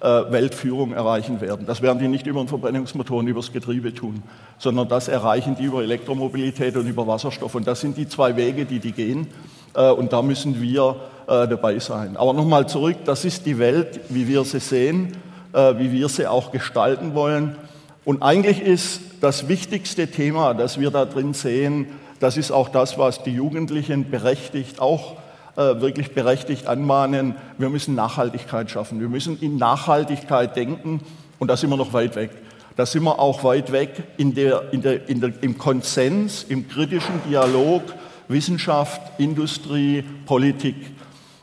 äh, 0.00 0.06
Weltführung 0.30 0.92
erreichen 0.92 1.40
werden. 1.40 1.66
Das 1.66 1.82
werden 1.82 1.98
die 1.98 2.08
nicht 2.08 2.26
über 2.26 2.40
einen 2.40 2.48
Verbrennungsmotor 2.48 3.22
übers 3.22 3.52
Getriebe 3.52 3.94
tun, 3.94 4.22
sondern 4.58 4.88
das 4.88 5.08
erreichen 5.08 5.56
die 5.58 5.64
über 5.64 5.82
Elektromobilität 5.82 6.76
und 6.76 6.86
über 6.86 7.06
Wasserstoff. 7.06 7.54
Und 7.54 7.66
das 7.66 7.80
sind 7.80 7.96
die 7.96 8.08
zwei 8.08 8.36
Wege, 8.36 8.64
die 8.64 8.78
die 8.78 8.92
gehen. 8.92 9.26
Äh, 9.74 9.90
und 9.90 10.12
da 10.12 10.22
müssen 10.22 10.60
wir 10.60 10.96
äh, 11.26 11.48
dabei 11.48 11.78
sein. 11.78 12.16
Aber 12.16 12.32
nochmal 12.32 12.68
zurück, 12.68 12.98
das 13.04 13.24
ist 13.24 13.46
die 13.46 13.58
Welt, 13.58 14.00
wie 14.08 14.28
wir 14.28 14.44
sie 14.44 14.60
sehen, 14.60 15.16
äh, 15.52 15.74
wie 15.78 15.90
wir 15.90 16.08
sie 16.08 16.26
auch 16.26 16.52
gestalten 16.52 17.14
wollen. 17.14 17.56
Und 18.04 18.22
eigentlich 18.22 18.60
ist 18.60 19.00
das 19.20 19.48
wichtigste 19.48 20.08
Thema, 20.08 20.54
das 20.54 20.78
wir 20.78 20.90
da 20.90 21.06
drin 21.06 21.34
sehen, 21.34 21.86
das 22.20 22.36
ist 22.36 22.50
auch 22.50 22.68
das, 22.68 22.98
was 22.98 23.22
die 23.22 23.32
Jugendlichen 23.32 24.10
berechtigt, 24.10 24.80
auch 24.80 25.16
äh, 25.56 25.80
wirklich 25.80 26.12
berechtigt 26.12 26.66
anmahnen. 26.66 27.34
Wir 27.58 27.70
müssen 27.70 27.94
Nachhaltigkeit 27.94 28.70
schaffen. 28.70 29.00
Wir 29.00 29.08
müssen 29.08 29.38
in 29.40 29.56
Nachhaltigkeit 29.56 30.56
denken 30.56 31.00
und 31.38 31.48
da 31.48 31.56
sind 31.56 31.70
wir 31.70 31.76
noch 31.76 31.92
weit 31.92 32.16
weg. 32.16 32.30
Da 32.76 32.84
sind 32.84 33.04
wir 33.04 33.18
auch 33.18 33.42
weit 33.42 33.72
weg 33.72 34.04
in 34.18 34.34
der, 34.34 34.72
in 34.72 34.82
der, 34.82 35.08
in 35.08 35.20
der, 35.20 35.32
im 35.40 35.56
Konsens, 35.56 36.44
im 36.44 36.68
kritischen 36.68 37.22
Dialog 37.28 37.82
Wissenschaft, 38.28 39.00
Industrie, 39.18 40.04
Politik. 40.26 40.76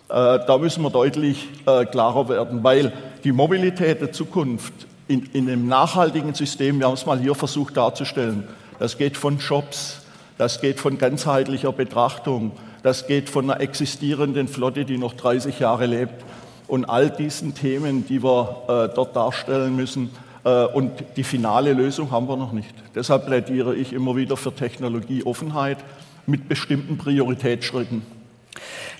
Äh, 0.10 0.40
da 0.46 0.58
müssen 0.60 0.84
wir 0.84 0.90
deutlich 0.90 1.48
äh, 1.66 1.86
klarer 1.86 2.30
werden, 2.30 2.64
weil 2.64 2.94
die 3.24 3.32
Mobilität 3.32 4.02
der 4.02 4.12
Zukunft 4.12 4.74
in, 5.08 5.26
in 5.34 5.50
einem 5.50 5.68
nachhaltigen 5.68 6.34
System, 6.34 6.80
wir 6.80 6.88
haben 6.88 6.94
es 6.94 7.06
mal 7.06 7.20
hier 7.20 7.36
versucht 7.36 7.78
darzustellen, 7.78 8.48
das 8.80 8.98
geht 8.98 9.18
von 9.18 9.38
Jobs 9.40 10.03
das 10.38 10.62
geht 10.62 10.80
von 10.80 10.98
ganzheitlicher 10.98 11.72
Betrachtung. 11.72 12.52
Das 12.82 13.08
geht 13.08 13.30
von 13.30 13.50
einer 13.50 13.62
existierenden 13.62 14.48
Flotte, 14.48 14.86
die 14.86 14.98
noch 14.98 15.14
30 15.14 15.60
Jahre 15.60 15.86
lebt. 15.86 16.24
Und 16.68 16.86
all 16.86 17.10
diesen 17.10 17.54
Themen, 17.54 18.06
die 18.08 18.24
wir 18.24 18.64
äh, 18.68 18.96
dort 18.96 19.16
darstellen 19.16 19.76
müssen. 19.76 20.10
Äh, 20.44 20.66
und 20.66 20.92
die 21.16 21.24
finale 21.24 21.74
Lösung 21.74 22.12
haben 22.12 22.28
wir 22.28 22.38
noch 22.38 22.52
nicht. 22.52 22.74
Deshalb 22.96 23.28
plädiere 23.28 23.76
ich 23.76 23.94
immer 23.94 24.16
wieder 24.16 24.38
für 24.38 24.54
Technologieoffenheit 24.54 25.78
mit 26.26 26.50
bestimmten 26.50 26.98
Prioritätsschritten. 26.98 28.02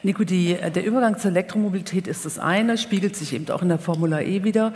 Nico, 0.04 0.24
die, 0.24 0.54
äh, 0.54 0.72
der 0.72 0.86
Übergang 0.86 1.18
zur 1.18 1.32
Elektromobilität 1.32 2.08
ist 2.08 2.26
das 2.26 2.40
eine, 2.40 2.78
spiegelt 2.78 3.16
sich 3.16 3.34
eben 3.34 3.50
auch 3.50 3.62
in 3.62 3.70
der 3.70 3.80
Formula 3.80 4.22
E 4.22 4.44
wieder. 4.44 4.74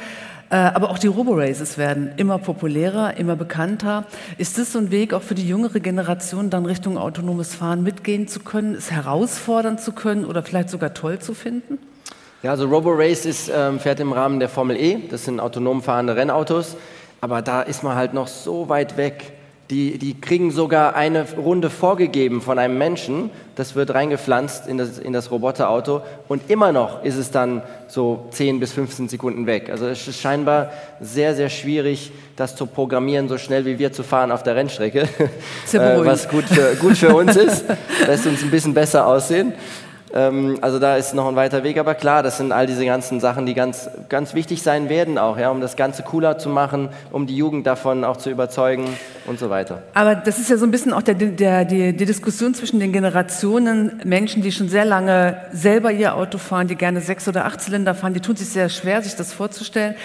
Äh, 0.49 0.55
aber 0.55 0.89
auch 0.89 0.97
die 0.97 1.07
Roboraces 1.07 1.77
werden 1.77 2.11
immer 2.17 2.37
populärer, 2.37 3.17
immer 3.17 3.35
bekannter. 3.35 4.05
Ist 4.37 4.57
das 4.57 4.71
so 4.71 4.79
ein 4.79 4.91
Weg, 4.91 5.13
auch 5.13 5.21
für 5.21 5.35
die 5.35 5.47
jüngere 5.47 5.79
Generation 5.79 6.49
dann 6.49 6.65
Richtung 6.65 6.97
autonomes 6.97 7.55
Fahren 7.55 7.83
mitgehen 7.83 8.27
zu 8.27 8.39
können, 8.39 8.75
es 8.75 8.91
herausfordern 8.91 9.77
zu 9.77 9.91
können 9.91 10.23
oder 10.23 10.43
vielleicht 10.43 10.69
sogar 10.69 10.93
toll 10.93 11.19
zu 11.19 11.33
finden? 11.33 11.77
Ja, 12.43 12.51
also 12.51 12.65
Roborace 12.67 13.25
ist, 13.25 13.51
ähm, 13.53 13.79
fährt 13.79 13.99
im 13.99 14.13
Rahmen 14.13 14.39
der 14.39 14.47
Formel 14.47 14.77
E. 14.77 14.99
Das 15.09 15.25
sind 15.25 15.39
autonom 15.39 15.81
fahrende 15.81 16.15
Rennautos. 16.15 16.77
Aber 17.19 17.41
da 17.41 17.61
ist 17.61 17.83
man 17.83 17.95
halt 17.95 18.13
noch 18.13 18.27
so 18.27 18.69
weit 18.69 18.95
weg 18.95 19.33
Die, 19.69 19.97
die 19.97 20.19
kriegen 20.19 20.51
sogar 20.51 20.95
eine 20.95 21.25
Runde 21.33 21.69
vorgegeben 21.69 22.41
von 22.41 22.57
einem 22.57 22.77
Menschen, 22.77 23.31
das 23.55 23.75
wird 23.75 23.93
reingepflanzt 23.93 24.65
in 24.65 24.77
das, 24.77 24.97
in 24.97 25.11
das 25.11 25.29
Roboterauto 25.29 26.03
und 26.29 26.49
immer 26.49 26.71
noch 26.71 27.03
ist 27.03 27.17
es 27.17 27.31
dann 27.31 27.61
so 27.89 28.27
10 28.31 28.61
bis 28.61 28.71
15 28.71 29.09
Sekunden 29.09 29.45
weg. 29.45 29.69
Also 29.69 29.87
es 29.87 30.07
ist 30.07 30.21
scheinbar 30.21 30.71
sehr, 31.01 31.35
sehr 31.35 31.49
schwierig, 31.49 32.13
das 32.37 32.55
zu 32.55 32.65
programmieren, 32.65 33.27
so 33.27 33.37
schnell 33.37 33.65
wie 33.65 33.77
wir 33.77 33.91
zu 33.91 34.03
fahren 34.03 34.31
auf 34.31 34.41
der 34.41 34.55
Rennstrecke, 34.55 35.01
äh, 35.73 36.05
was 36.05 36.29
gut 36.29 36.45
für, 36.45 36.75
gut 36.75 36.95
für 36.95 37.13
uns 37.13 37.35
ist, 37.35 37.65
lässt 38.07 38.25
uns 38.25 38.43
ein 38.43 38.51
bisschen 38.51 38.73
besser 38.73 39.05
aussehen. 39.05 39.53
Ähm, 40.13 40.57
also 40.61 40.79
da 40.79 40.95
ist 40.95 41.13
noch 41.13 41.27
ein 41.27 41.35
weiter 41.35 41.63
Weg, 41.63 41.77
aber 41.77 41.95
klar, 41.95 42.23
das 42.23 42.37
sind 42.37 42.51
all 42.51 42.65
diese 42.65 42.85
ganzen 42.85 43.19
Sachen, 43.19 43.45
die 43.45 43.53
ganz, 43.53 43.89
ganz 44.09 44.33
wichtig 44.33 44.61
sein 44.61 44.89
werden 44.89 45.17
auch, 45.17 45.37
ja, 45.37 45.49
um 45.49 45.61
das 45.61 45.75
Ganze 45.75 46.03
cooler 46.03 46.37
zu 46.37 46.49
machen, 46.49 46.89
um 47.11 47.27
die 47.27 47.35
Jugend 47.35 47.67
davon 47.67 48.03
auch 48.03 48.17
zu 48.17 48.29
überzeugen 48.29 48.85
und 49.25 49.39
so 49.39 49.49
weiter. 49.49 49.83
Aber 49.93 50.15
das 50.15 50.39
ist 50.39 50.49
ja 50.49 50.57
so 50.57 50.65
ein 50.65 50.71
bisschen 50.71 50.93
auch 50.93 51.01
der, 51.01 51.15
der, 51.15 51.65
die, 51.65 51.95
die 51.95 52.05
Diskussion 52.05 52.53
zwischen 52.53 52.79
den 52.79 52.93
Generationen 52.93 54.01
Menschen, 54.05 54.41
die 54.41 54.51
schon 54.51 54.69
sehr 54.69 54.85
lange 54.85 55.37
selber 55.51 55.91
ihr 55.91 56.15
Auto 56.15 56.37
fahren, 56.37 56.67
die 56.67 56.75
gerne 56.75 57.01
sechs 57.01 57.27
oder 57.27 57.45
acht 57.45 57.61
Zylinder 57.61 57.93
fahren, 57.93 58.13
die 58.13 58.21
tun 58.21 58.35
sich 58.35 58.49
sehr 58.49 58.69
schwer, 58.69 59.01
sich 59.01 59.15
das 59.15 59.33
vorzustellen. 59.33 59.95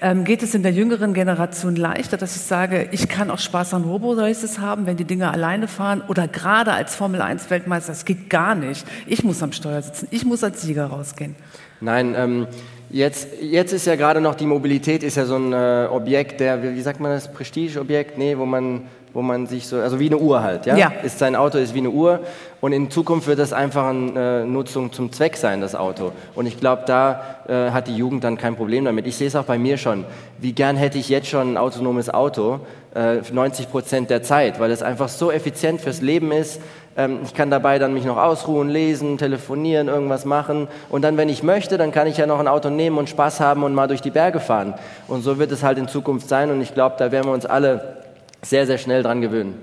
Ähm, 0.00 0.24
geht 0.24 0.42
es 0.42 0.54
in 0.54 0.62
der 0.62 0.72
jüngeren 0.72 1.12
Generation 1.12 1.76
leichter, 1.76 2.16
dass 2.16 2.36
ich 2.36 2.42
sage, 2.42 2.88
ich 2.92 3.08
kann 3.08 3.30
auch 3.30 3.38
Spaß 3.38 3.74
an 3.74 3.84
Robo-Races 3.84 4.58
haben, 4.58 4.86
wenn 4.86 4.96
die 4.96 5.04
Dinge 5.04 5.30
alleine 5.30 5.68
fahren 5.68 6.02
oder 6.08 6.26
gerade 6.28 6.72
als 6.72 6.94
Formel-1-Weltmeister, 6.94 7.92
das 7.92 8.04
geht 8.04 8.30
gar 8.30 8.54
nicht. 8.54 8.86
Ich 9.06 9.22
muss 9.22 9.42
am 9.42 9.49
Steuer 9.52 9.82
sitzen. 9.82 10.08
Ich 10.10 10.24
muss 10.24 10.44
als 10.44 10.62
Sieger 10.62 10.86
rausgehen. 10.86 11.36
Nein, 11.80 12.14
ähm, 12.16 12.46
jetzt, 12.90 13.28
jetzt 13.40 13.72
ist 13.72 13.86
ja 13.86 13.96
gerade 13.96 14.20
noch 14.20 14.34
die 14.34 14.46
Mobilität 14.46 15.02
ist 15.02 15.16
ja 15.16 15.24
so 15.24 15.36
ein 15.36 15.52
äh, 15.52 15.88
Objekt, 15.90 16.40
der, 16.40 16.62
wie 16.62 16.80
sagt 16.82 17.00
man 17.00 17.10
das, 17.12 17.32
Prestigeobjekt? 17.32 18.18
Nee, 18.18 18.36
wo 18.36 18.44
man, 18.44 18.82
wo 19.12 19.22
man 19.22 19.46
sich 19.46 19.66
so, 19.66 19.76
also 19.76 19.98
wie 19.98 20.06
eine 20.06 20.18
Uhr 20.18 20.42
halt, 20.42 20.66
ja? 20.66 20.76
ja. 20.76 20.92
Ist 21.02 21.18
sein 21.18 21.36
Auto 21.36 21.58
ist 21.58 21.74
wie 21.74 21.78
eine 21.78 21.90
Uhr 21.90 22.20
und 22.60 22.72
in 22.72 22.90
Zukunft 22.90 23.26
wird 23.26 23.38
das 23.38 23.52
einfach 23.52 23.88
eine 23.88 24.42
äh, 24.42 24.44
Nutzung 24.44 24.92
zum 24.92 25.10
Zweck 25.12 25.36
sein, 25.36 25.60
das 25.60 25.74
Auto. 25.74 26.12
Und 26.34 26.46
ich 26.46 26.60
glaube, 26.60 26.82
da 26.86 27.38
äh, 27.48 27.70
hat 27.70 27.88
die 27.88 27.96
Jugend 27.96 28.24
dann 28.24 28.36
kein 28.36 28.56
Problem 28.56 28.84
damit. 28.84 29.06
Ich 29.06 29.16
sehe 29.16 29.28
es 29.28 29.36
auch 29.36 29.44
bei 29.44 29.58
mir 29.58 29.78
schon. 29.78 30.04
Wie 30.38 30.52
gern 30.52 30.76
hätte 30.76 30.98
ich 30.98 31.08
jetzt 31.08 31.28
schon 31.28 31.54
ein 31.54 31.56
autonomes 31.56 32.10
Auto, 32.12 32.60
äh, 32.94 33.18
90 33.32 33.70
Prozent 33.70 34.10
der 34.10 34.22
Zeit, 34.22 34.60
weil 34.60 34.70
es 34.70 34.82
einfach 34.82 35.08
so 35.08 35.30
effizient 35.30 35.80
fürs 35.80 36.02
Leben 36.02 36.32
ist. 36.32 36.60
Ähm, 36.96 37.20
ich 37.24 37.34
kann 37.34 37.50
dabei 37.50 37.78
dann 37.78 37.94
mich 37.94 38.04
noch 38.04 38.16
ausruhen, 38.16 38.68
lesen, 38.68 39.18
telefonieren, 39.18 39.88
irgendwas 39.88 40.24
machen. 40.24 40.68
Und 40.88 41.02
dann, 41.02 41.16
wenn 41.16 41.28
ich 41.28 41.42
möchte, 41.42 41.78
dann 41.78 41.92
kann 41.92 42.06
ich 42.06 42.16
ja 42.16 42.26
noch 42.26 42.40
ein 42.40 42.48
Auto 42.48 42.70
nehmen 42.70 42.98
und 42.98 43.08
Spaß 43.08 43.40
haben 43.40 43.62
und 43.62 43.74
mal 43.74 43.88
durch 43.88 44.02
die 44.02 44.10
Berge 44.10 44.40
fahren. 44.40 44.74
Und 45.08 45.22
so 45.22 45.38
wird 45.38 45.52
es 45.52 45.62
halt 45.62 45.78
in 45.78 45.88
Zukunft 45.88 46.28
sein. 46.28 46.50
Und 46.50 46.60
ich 46.60 46.74
glaube, 46.74 46.96
da 46.98 47.12
werden 47.12 47.26
wir 47.26 47.32
uns 47.32 47.46
alle 47.46 47.96
sehr, 48.42 48.66
sehr 48.66 48.78
schnell 48.78 49.02
dran 49.02 49.20
gewöhnen. 49.20 49.54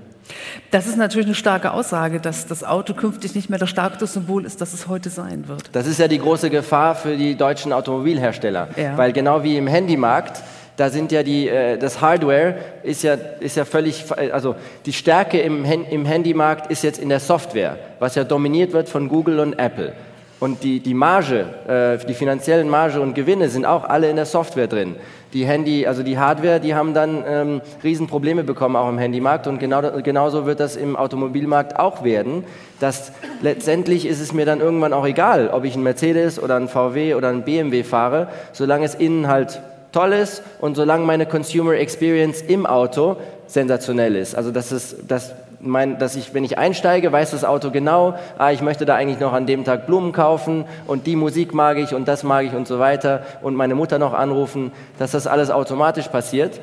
Das 0.70 0.86
ist 0.86 0.96
natürlich 0.96 1.26
eine 1.26 1.34
starke 1.34 1.72
Aussage, 1.72 2.20
dass 2.20 2.46
das 2.46 2.62
Auto 2.62 2.92
künftig 2.94 3.34
nicht 3.34 3.48
mehr 3.48 3.58
das 3.58 3.70
Statussymbol 3.70 4.44
ist, 4.44 4.60
das 4.60 4.74
es 4.74 4.86
heute 4.86 5.08
sein 5.08 5.48
wird. 5.48 5.70
Das 5.72 5.86
ist 5.86 5.98
ja 5.98 6.08
die 6.08 6.18
große 6.18 6.50
Gefahr 6.50 6.94
für 6.94 7.16
die 7.16 7.34
deutschen 7.34 7.72
Automobilhersteller. 7.72 8.68
Ja. 8.76 8.96
Weil 8.96 9.12
genau 9.12 9.42
wie 9.42 9.56
im 9.56 9.66
Handymarkt 9.66 10.42
da 10.78 10.90
sind 10.90 11.10
ja 11.10 11.24
die, 11.24 11.48
äh, 11.48 11.76
das 11.76 12.00
Hardware 12.00 12.54
ist 12.84 13.02
ja, 13.02 13.14
ist 13.40 13.56
ja 13.56 13.64
völlig, 13.64 14.04
also 14.32 14.54
die 14.86 14.92
Stärke 14.92 15.40
im, 15.40 15.64
im 15.64 16.04
Handymarkt 16.06 16.70
ist 16.70 16.84
jetzt 16.84 17.00
in 17.00 17.08
der 17.08 17.18
Software, 17.18 17.76
was 17.98 18.14
ja 18.14 18.22
dominiert 18.22 18.72
wird 18.72 18.88
von 18.88 19.08
Google 19.08 19.40
und 19.40 19.58
Apple. 19.58 19.92
Und 20.38 20.62
die, 20.62 20.78
die 20.78 20.94
Marge, 20.94 21.46
äh, 21.66 22.06
die 22.06 22.14
finanziellen 22.14 22.68
Marge 22.68 23.00
und 23.00 23.14
Gewinne 23.14 23.48
sind 23.48 23.66
auch 23.66 23.82
alle 23.82 24.08
in 24.08 24.14
der 24.14 24.24
Software 24.24 24.68
drin. 24.68 24.94
Die 25.32 25.44
Handy, 25.44 25.84
also 25.84 26.04
die 26.04 26.16
Hardware, 26.16 26.60
die 26.60 26.76
haben 26.76 26.94
dann 26.94 27.24
ähm, 27.26 27.60
Riesenprobleme 27.82 28.44
bekommen, 28.44 28.76
auch 28.76 28.88
im 28.88 28.98
Handymarkt. 28.98 29.48
Und 29.48 29.58
genau, 29.58 29.82
genauso 30.00 30.46
wird 30.46 30.60
das 30.60 30.76
im 30.76 30.94
Automobilmarkt 30.94 31.76
auch 31.76 32.04
werden. 32.04 32.44
Dass 32.78 33.10
letztendlich 33.42 34.06
ist 34.06 34.20
es 34.20 34.32
mir 34.32 34.46
dann 34.46 34.60
irgendwann 34.60 34.92
auch 34.92 35.04
egal, 35.04 35.48
ob 35.48 35.64
ich 35.64 35.74
einen 35.74 35.82
Mercedes 35.82 36.40
oder 36.40 36.54
einen 36.54 36.68
VW 36.68 37.16
oder 37.16 37.30
einen 37.30 37.42
BMW 37.42 37.82
fahre, 37.82 38.28
solange 38.52 38.84
es 38.84 38.94
innen 38.94 39.26
halt 39.26 39.60
toll 39.92 40.12
ist 40.12 40.42
und 40.60 40.74
solange 40.74 41.04
meine 41.04 41.26
Consumer 41.26 41.74
Experience 41.74 42.42
im 42.42 42.66
Auto 42.66 43.16
sensationell 43.46 44.16
ist. 44.16 44.34
Also 44.34 44.50
dass, 44.50 44.72
es, 44.72 44.96
dass, 45.06 45.34
mein, 45.60 45.98
dass 45.98 46.16
ich, 46.16 46.34
wenn 46.34 46.44
ich 46.44 46.58
einsteige, 46.58 47.10
weiß 47.10 47.32
das 47.32 47.44
Auto 47.44 47.70
genau, 47.70 48.14
ah, 48.38 48.52
ich 48.52 48.62
möchte 48.62 48.86
da 48.86 48.94
eigentlich 48.94 49.20
noch 49.20 49.32
an 49.32 49.46
dem 49.46 49.64
Tag 49.64 49.86
Blumen 49.86 50.12
kaufen 50.12 50.64
und 50.86 51.06
die 51.06 51.16
Musik 51.16 51.54
mag 51.54 51.78
ich 51.78 51.94
und 51.94 52.06
das 52.06 52.22
mag 52.22 52.44
ich 52.44 52.54
und 52.54 52.68
so 52.68 52.78
weiter 52.78 53.22
und 53.42 53.54
meine 53.54 53.74
Mutter 53.74 53.98
noch 53.98 54.14
anrufen, 54.14 54.72
dass 54.98 55.12
das 55.12 55.26
alles 55.26 55.50
automatisch 55.50 56.08
passiert. 56.08 56.60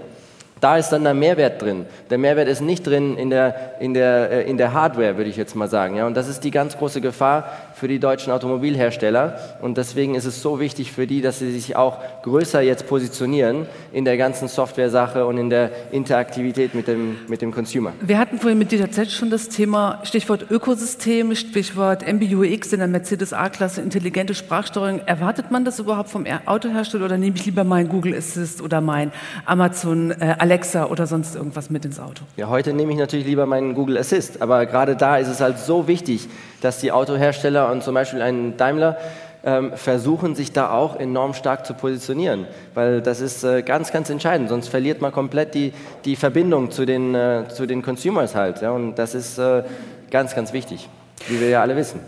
Da 0.61 0.77
ist 0.77 0.89
dann 0.89 1.03
der 1.03 1.13
Mehrwert 1.13 1.61
drin. 1.61 1.85
Der 2.09 2.17
Mehrwert 2.17 2.47
ist 2.47 2.61
nicht 2.61 2.87
drin 2.87 3.17
in 3.17 3.29
der, 3.29 3.75
in 3.81 3.93
der, 3.93 4.31
äh, 4.31 4.49
in 4.49 4.57
der 4.57 4.73
Hardware, 4.73 5.17
würde 5.17 5.29
ich 5.29 5.35
jetzt 5.35 5.55
mal 5.55 5.67
sagen. 5.67 5.97
Ja? 5.97 6.07
Und 6.07 6.15
das 6.15 6.29
ist 6.29 6.43
die 6.43 6.51
ganz 6.51 6.77
große 6.77 7.01
Gefahr 7.01 7.49
für 7.73 7.89
die 7.89 7.99
deutschen 7.99 8.31
Automobilhersteller. 8.31 9.37
Und 9.61 9.77
deswegen 9.77 10.15
ist 10.15 10.23
es 10.23 10.41
so 10.41 10.59
wichtig 10.61 10.93
für 10.93 11.07
die, 11.07 11.21
dass 11.21 11.39
sie 11.39 11.51
sich 11.51 11.75
auch 11.75 11.99
größer 12.23 12.61
jetzt 12.61 12.87
positionieren 12.87 13.67
in 13.91 14.05
der 14.05 14.15
ganzen 14.15 14.47
Software-Sache 14.47 15.25
und 15.25 15.37
in 15.37 15.49
der 15.49 15.71
Interaktivität 15.91 16.73
mit 16.73 16.87
dem, 16.87 17.17
mit 17.27 17.41
dem 17.41 17.51
Consumer. 17.51 17.91
Wir 17.99 18.17
hatten 18.17 18.39
vorhin 18.39 18.57
mit 18.57 18.71
DZ 18.71 19.11
schon 19.11 19.29
das 19.29 19.49
Thema 19.49 19.99
Stichwort 20.03 20.49
Ökosystem, 20.49 21.35
Stichwort 21.35 22.05
MBUX 22.07 22.71
in 22.71 22.79
der 22.79 22.87
Mercedes 22.87 23.33
A-Klasse, 23.33 23.81
intelligente 23.81 24.33
Sprachsteuerung. 24.33 25.01
Erwartet 25.05 25.51
man 25.51 25.65
das 25.65 25.79
überhaupt 25.79 26.09
vom 26.09 26.25
Autohersteller 26.45 27.05
oder 27.05 27.17
nehme 27.17 27.35
ich 27.35 27.45
lieber 27.45 27.65
mein 27.65 27.89
Google 27.89 28.15
Assist 28.15 28.61
oder 28.61 28.79
mein 28.79 29.11
Amazon 29.45 30.11
äh, 30.11 30.35
Alexa 30.45 30.85
oder 30.85 31.07
sonst 31.07 31.35
irgendwas 31.35 31.71
mit 31.71 31.85
ins 31.85 31.99
Auto? 31.99 32.23
Ja, 32.37 32.49
heute 32.49 32.71
nehme 32.71 32.91
ich 32.91 32.99
natürlich 32.99 33.25
lieber 33.25 33.47
meinen 33.47 33.73
Google 33.73 33.97
Assist, 33.97 34.43
aber 34.43 34.67
gerade 34.67 34.95
da 34.95 35.17
ist 35.17 35.27
es 35.27 35.41
halt 35.41 35.57
so 35.57 35.87
wichtig, 35.87 36.29
dass 36.61 36.77
die 36.77 36.91
Autohersteller 36.91 37.71
und 37.71 37.81
zum 37.81 37.95
Beispiel 37.95 38.21
ein 38.21 38.55
Daimler 38.55 38.95
ähm, 39.43 39.71
versuchen, 39.73 40.35
sich 40.35 40.51
da 40.51 40.69
auch 40.69 40.99
enorm 40.99 41.33
stark 41.33 41.65
zu 41.65 41.73
positionieren, 41.73 42.45
weil 42.75 43.01
das 43.01 43.21
ist 43.21 43.43
äh, 43.43 43.63
ganz, 43.63 43.91
ganz 43.91 44.11
entscheidend, 44.11 44.49
sonst 44.49 44.67
verliert 44.67 45.01
man 45.01 45.11
komplett 45.11 45.55
die, 45.55 45.73
die 46.05 46.15
Verbindung 46.15 46.69
zu 46.69 46.85
den, 46.85 47.15
äh, 47.15 47.45
zu 47.47 47.65
den 47.65 47.81
Consumers 47.81 48.35
halt. 48.35 48.61
Ja? 48.61 48.69
Und 48.69 48.99
das 48.99 49.15
ist 49.15 49.39
äh, 49.39 49.63
ganz, 50.11 50.35
ganz 50.35 50.53
wichtig, 50.53 50.87
wie 51.27 51.41
wir 51.41 51.49
ja 51.49 51.63
alle 51.63 51.75
wissen. 51.75 52.01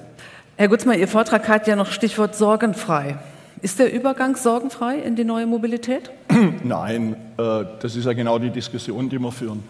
Herr 0.57 0.67
Gutzmann, 0.67 0.99
Ihr 0.99 1.07
Vortrag 1.07 1.47
hat 1.47 1.65
ja 1.65 1.75
noch 1.75 1.91
Stichwort 1.91 2.35
sorgenfrei. 2.35 3.17
Ist 3.63 3.79
der 3.79 3.91
Übergang 3.91 4.35
sorgenfrei 4.35 4.97
in 4.97 5.15
die 5.15 5.23
neue 5.23 5.47
Mobilität? 5.47 6.11
Nein, 6.63 7.15
äh, 7.37 7.65
das 7.79 7.95
ist 7.95 8.05
ja 8.05 8.13
genau 8.13 8.39
die 8.39 8.49
Diskussion, 8.49 9.09
die 9.09 9.19
wir 9.19 9.31
führen. 9.31 9.63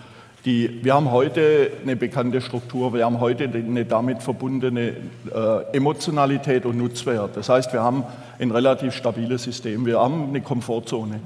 Die, 0.45 0.83
wir 0.83 0.93
haben 0.93 1.11
heute 1.11 1.71
eine 1.83 1.95
bekannte 1.95 2.39
Struktur, 2.41 2.93
wir 2.93 3.05
haben 3.05 3.19
heute 3.19 3.45
eine 3.45 3.85
damit 3.85 4.21
verbundene 4.21 4.93
äh, 5.33 5.75
Emotionalität 5.75 6.65
und 6.65 6.77
Nutzwert. 6.77 7.35
Das 7.35 7.49
heißt, 7.49 7.73
wir 7.73 7.81
haben 7.81 8.03
ein 8.39 8.51
relativ 8.51 8.93
stabiles 8.93 9.43
System, 9.43 9.85
wir 9.85 9.99
haben 9.99 10.29
eine 10.29 10.41
Komfortzone 10.41 11.19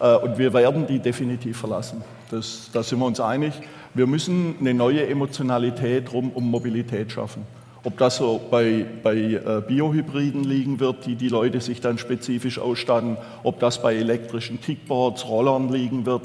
äh, 0.00 0.16
und 0.16 0.38
wir 0.38 0.52
werden 0.52 0.86
die 0.86 0.98
definitiv 0.98 1.58
verlassen. 1.58 2.02
Das, 2.30 2.70
da 2.72 2.82
sind 2.82 2.98
wir 2.98 3.06
uns 3.06 3.20
einig. 3.20 3.52
Wir 3.94 4.06
müssen 4.06 4.56
eine 4.58 4.74
neue 4.74 5.06
Emotionalität 5.06 6.12
rum 6.12 6.30
um 6.34 6.50
Mobilität 6.50 7.12
schaffen. 7.12 7.44
Ob 7.86 7.96
das 7.98 8.16
so 8.16 8.40
bei, 8.50 8.84
bei 9.04 9.14
äh, 9.14 9.62
Biohybriden 9.64 10.42
liegen 10.42 10.80
wird, 10.80 11.06
die 11.06 11.14
die 11.14 11.28
Leute 11.28 11.60
sich 11.60 11.80
dann 11.80 11.98
spezifisch 11.98 12.58
ausstatten, 12.58 13.16
ob 13.44 13.60
das 13.60 13.80
bei 13.80 13.94
elektrischen 13.94 14.60
Kickboards, 14.60 15.28
Rollern 15.28 15.68
liegen 15.68 16.04
wird. 16.04 16.22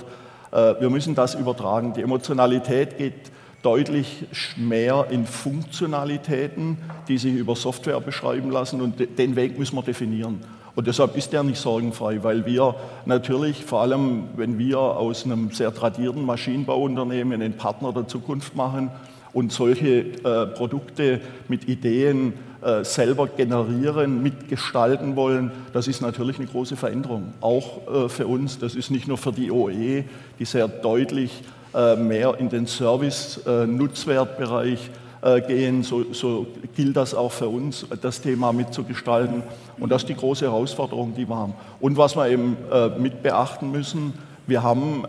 Äh, 0.51 0.81
wir 0.81 0.89
müssen 0.89 1.13
das 1.13 1.35
übertragen. 1.35 1.93
Die 1.93 2.01
Emotionalität 2.01 2.97
geht 2.97 3.31
deutlich 3.61 4.25
mehr 4.57 5.05
in 5.11 5.27
Funktionalitäten, 5.27 6.79
die 7.07 7.19
sich 7.19 7.35
über 7.35 7.55
Software 7.55 8.01
beschreiben 8.01 8.49
lassen 8.49 8.81
und 8.81 8.95
den 9.19 9.35
Weg 9.35 9.59
müssen 9.59 9.75
wir 9.75 9.83
definieren. 9.83 10.41
Und 10.73 10.87
deshalb 10.87 11.15
ist 11.15 11.31
der 11.31 11.43
nicht 11.43 11.61
sorgenfrei, 11.61 12.23
weil 12.23 12.47
wir 12.47 12.73
natürlich, 13.05 13.63
vor 13.65 13.81
allem 13.81 14.29
wenn 14.35 14.57
wir 14.57 14.79
aus 14.79 15.25
einem 15.25 15.51
sehr 15.51 15.71
tradierten 15.71 16.25
Maschinenbauunternehmen 16.25 17.39
einen 17.39 17.53
Partner 17.55 17.93
der 17.93 18.07
Zukunft 18.07 18.55
machen, 18.55 18.89
und 19.33 19.51
solche 19.51 20.05
äh, 20.23 20.45
Produkte 20.47 21.21
mit 21.47 21.67
Ideen 21.67 22.33
äh, 22.61 22.83
selber 22.83 23.27
generieren, 23.27 24.21
mitgestalten 24.21 25.15
wollen, 25.15 25.51
das 25.73 25.87
ist 25.87 26.01
natürlich 26.01 26.37
eine 26.37 26.47
große 26.47 26.75
Veränderung. 26.75 27.33
Auch 27.41 28.05
äh, 28.05 28.09
für 28.09 28.27
uns, 28.27 28.59
das 28.59 28.75
ist 28.75 28.91
nicht 28.91 29.07
nur 29.07 29.17
für 29.17 29.31
die 29.31 29.49
OE, 29.51 30.03
die 30.37 30.45
sehr 30.45 30.67
deutlich 30.67 31.41
äh, 31.73 31.95
mehr 31.95 32.35
in 32.37 32.49
den 32.49 32.67
Service-Nutzwertbereich 32.67 34.89
äh, 35.23 35.37
äh, 35.37 35.41
gehen, 35.41 35.83
so, 35.83 36.03
so, 36.11 36.47
gilt 36.75 36.97
das 36.97 37.15
auch 37.15 37.31
für 37.31 37.47
uns, 37.47 37.85
das 38.01 38.19
Thema 38.19 38.51
mitzugestalten. 38.51 39.43
Und 39.79 39.89
das 39.89 40.01
ist 40.01 40.09
die 40.09 40.15
große 40.15 40.43
Herausforderung, 40.45 41.13
die 41.15 41.29
wir 41.29 41.35
haben. 41.35 41.53
Und 41.79 41.95
was 41.95 42.17
wir 42.17 42.27
eben 42.27 42.57
mit 42.99 43.23
beachten 43.23 43.71
müssen, 43.71 44.11
wir 44.47 44.63
haben 44.63 45.05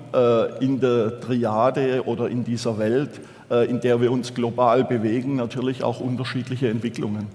in 0.61 0.79
der 0.81 1.19
Triade 1.21 2.07
oder 2.07 2.29
in 2.29 2.45
dieser 2.45 2.79
Welt 2.79 3.11
in 3.67 3.81
der 3.81 4.01
wir 4.01 4.13
uns 4.13 4.35
global 4.35 4.85
bewegen, 4.85 5.37
natürlich 5.37 5.83
auch 5.83 6.01
unterschiedliche 6.01 6.69
Entwicklungen, 6.69 7.27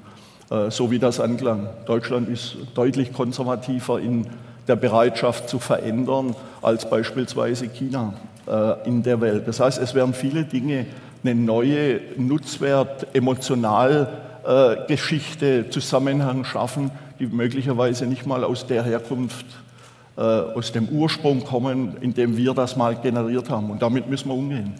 äh, 0.50 0.72
so 0.72 0.92
wie 0.92 1.00
das 1.00 1.20
anklang. 1.20 1.68
Deutschland 1.86 2.30
ist 2.30 2.58
deutlich 2.76 3.14
konservativer 3.14 4.00
in 4.00 4.28
der 4.68 4.76
Bereitschaft 4.76 5.50
zu 5.50 5.60
verändern 5.60 6.36
als 6.62 6.90
beispielsweise 6.90 7.68
China. 7.68 8.14
äh, 8.48 8.88
in 8.88 9.04
der 9.04 9.22
Welt. 9.22 9.48
Das 9.48 9.60
heißt, 9.60 9.80
es 9.80 9.94
werden 9.94 10.14
viele 10.14 10.44
Dinge 10.44 10.86
eine 11.24 11.36
neue 11.36 12.00
Nutzwert, 12.16 13.08
emotional 13.16 14.08
äh, 14.46 14.88
Geschichte, 14.88 15.70
Zusammenhang 15.70 16.46
schaffen, 16.46 16.92
die 17.20 17.28
möglicherweise 17.28 18.06
nicht 18.06 18.26
mal 18.26 18.44
aus 18.44 18.66
der 18.66 18.84
Herkunft 18.84 19.46
äh, 19.46 19.77
aus 20.18 20.72
dem 20.72 20.90
Ursprung 20.90 21.44
kommen, 21.44 21.96
in 22.02 22.12
dem 22.14 22.38
wir 22.38 22.56
das 22.56 22.76
mal 22.76 22.96
generiert 22.96 23.52
haben. 23.52 23.70
Und 23.70 23.84
damit 23.84 24.10
müssen 24.10 24.30
wir 24.30 24.34
umgehen. 24.34 24.74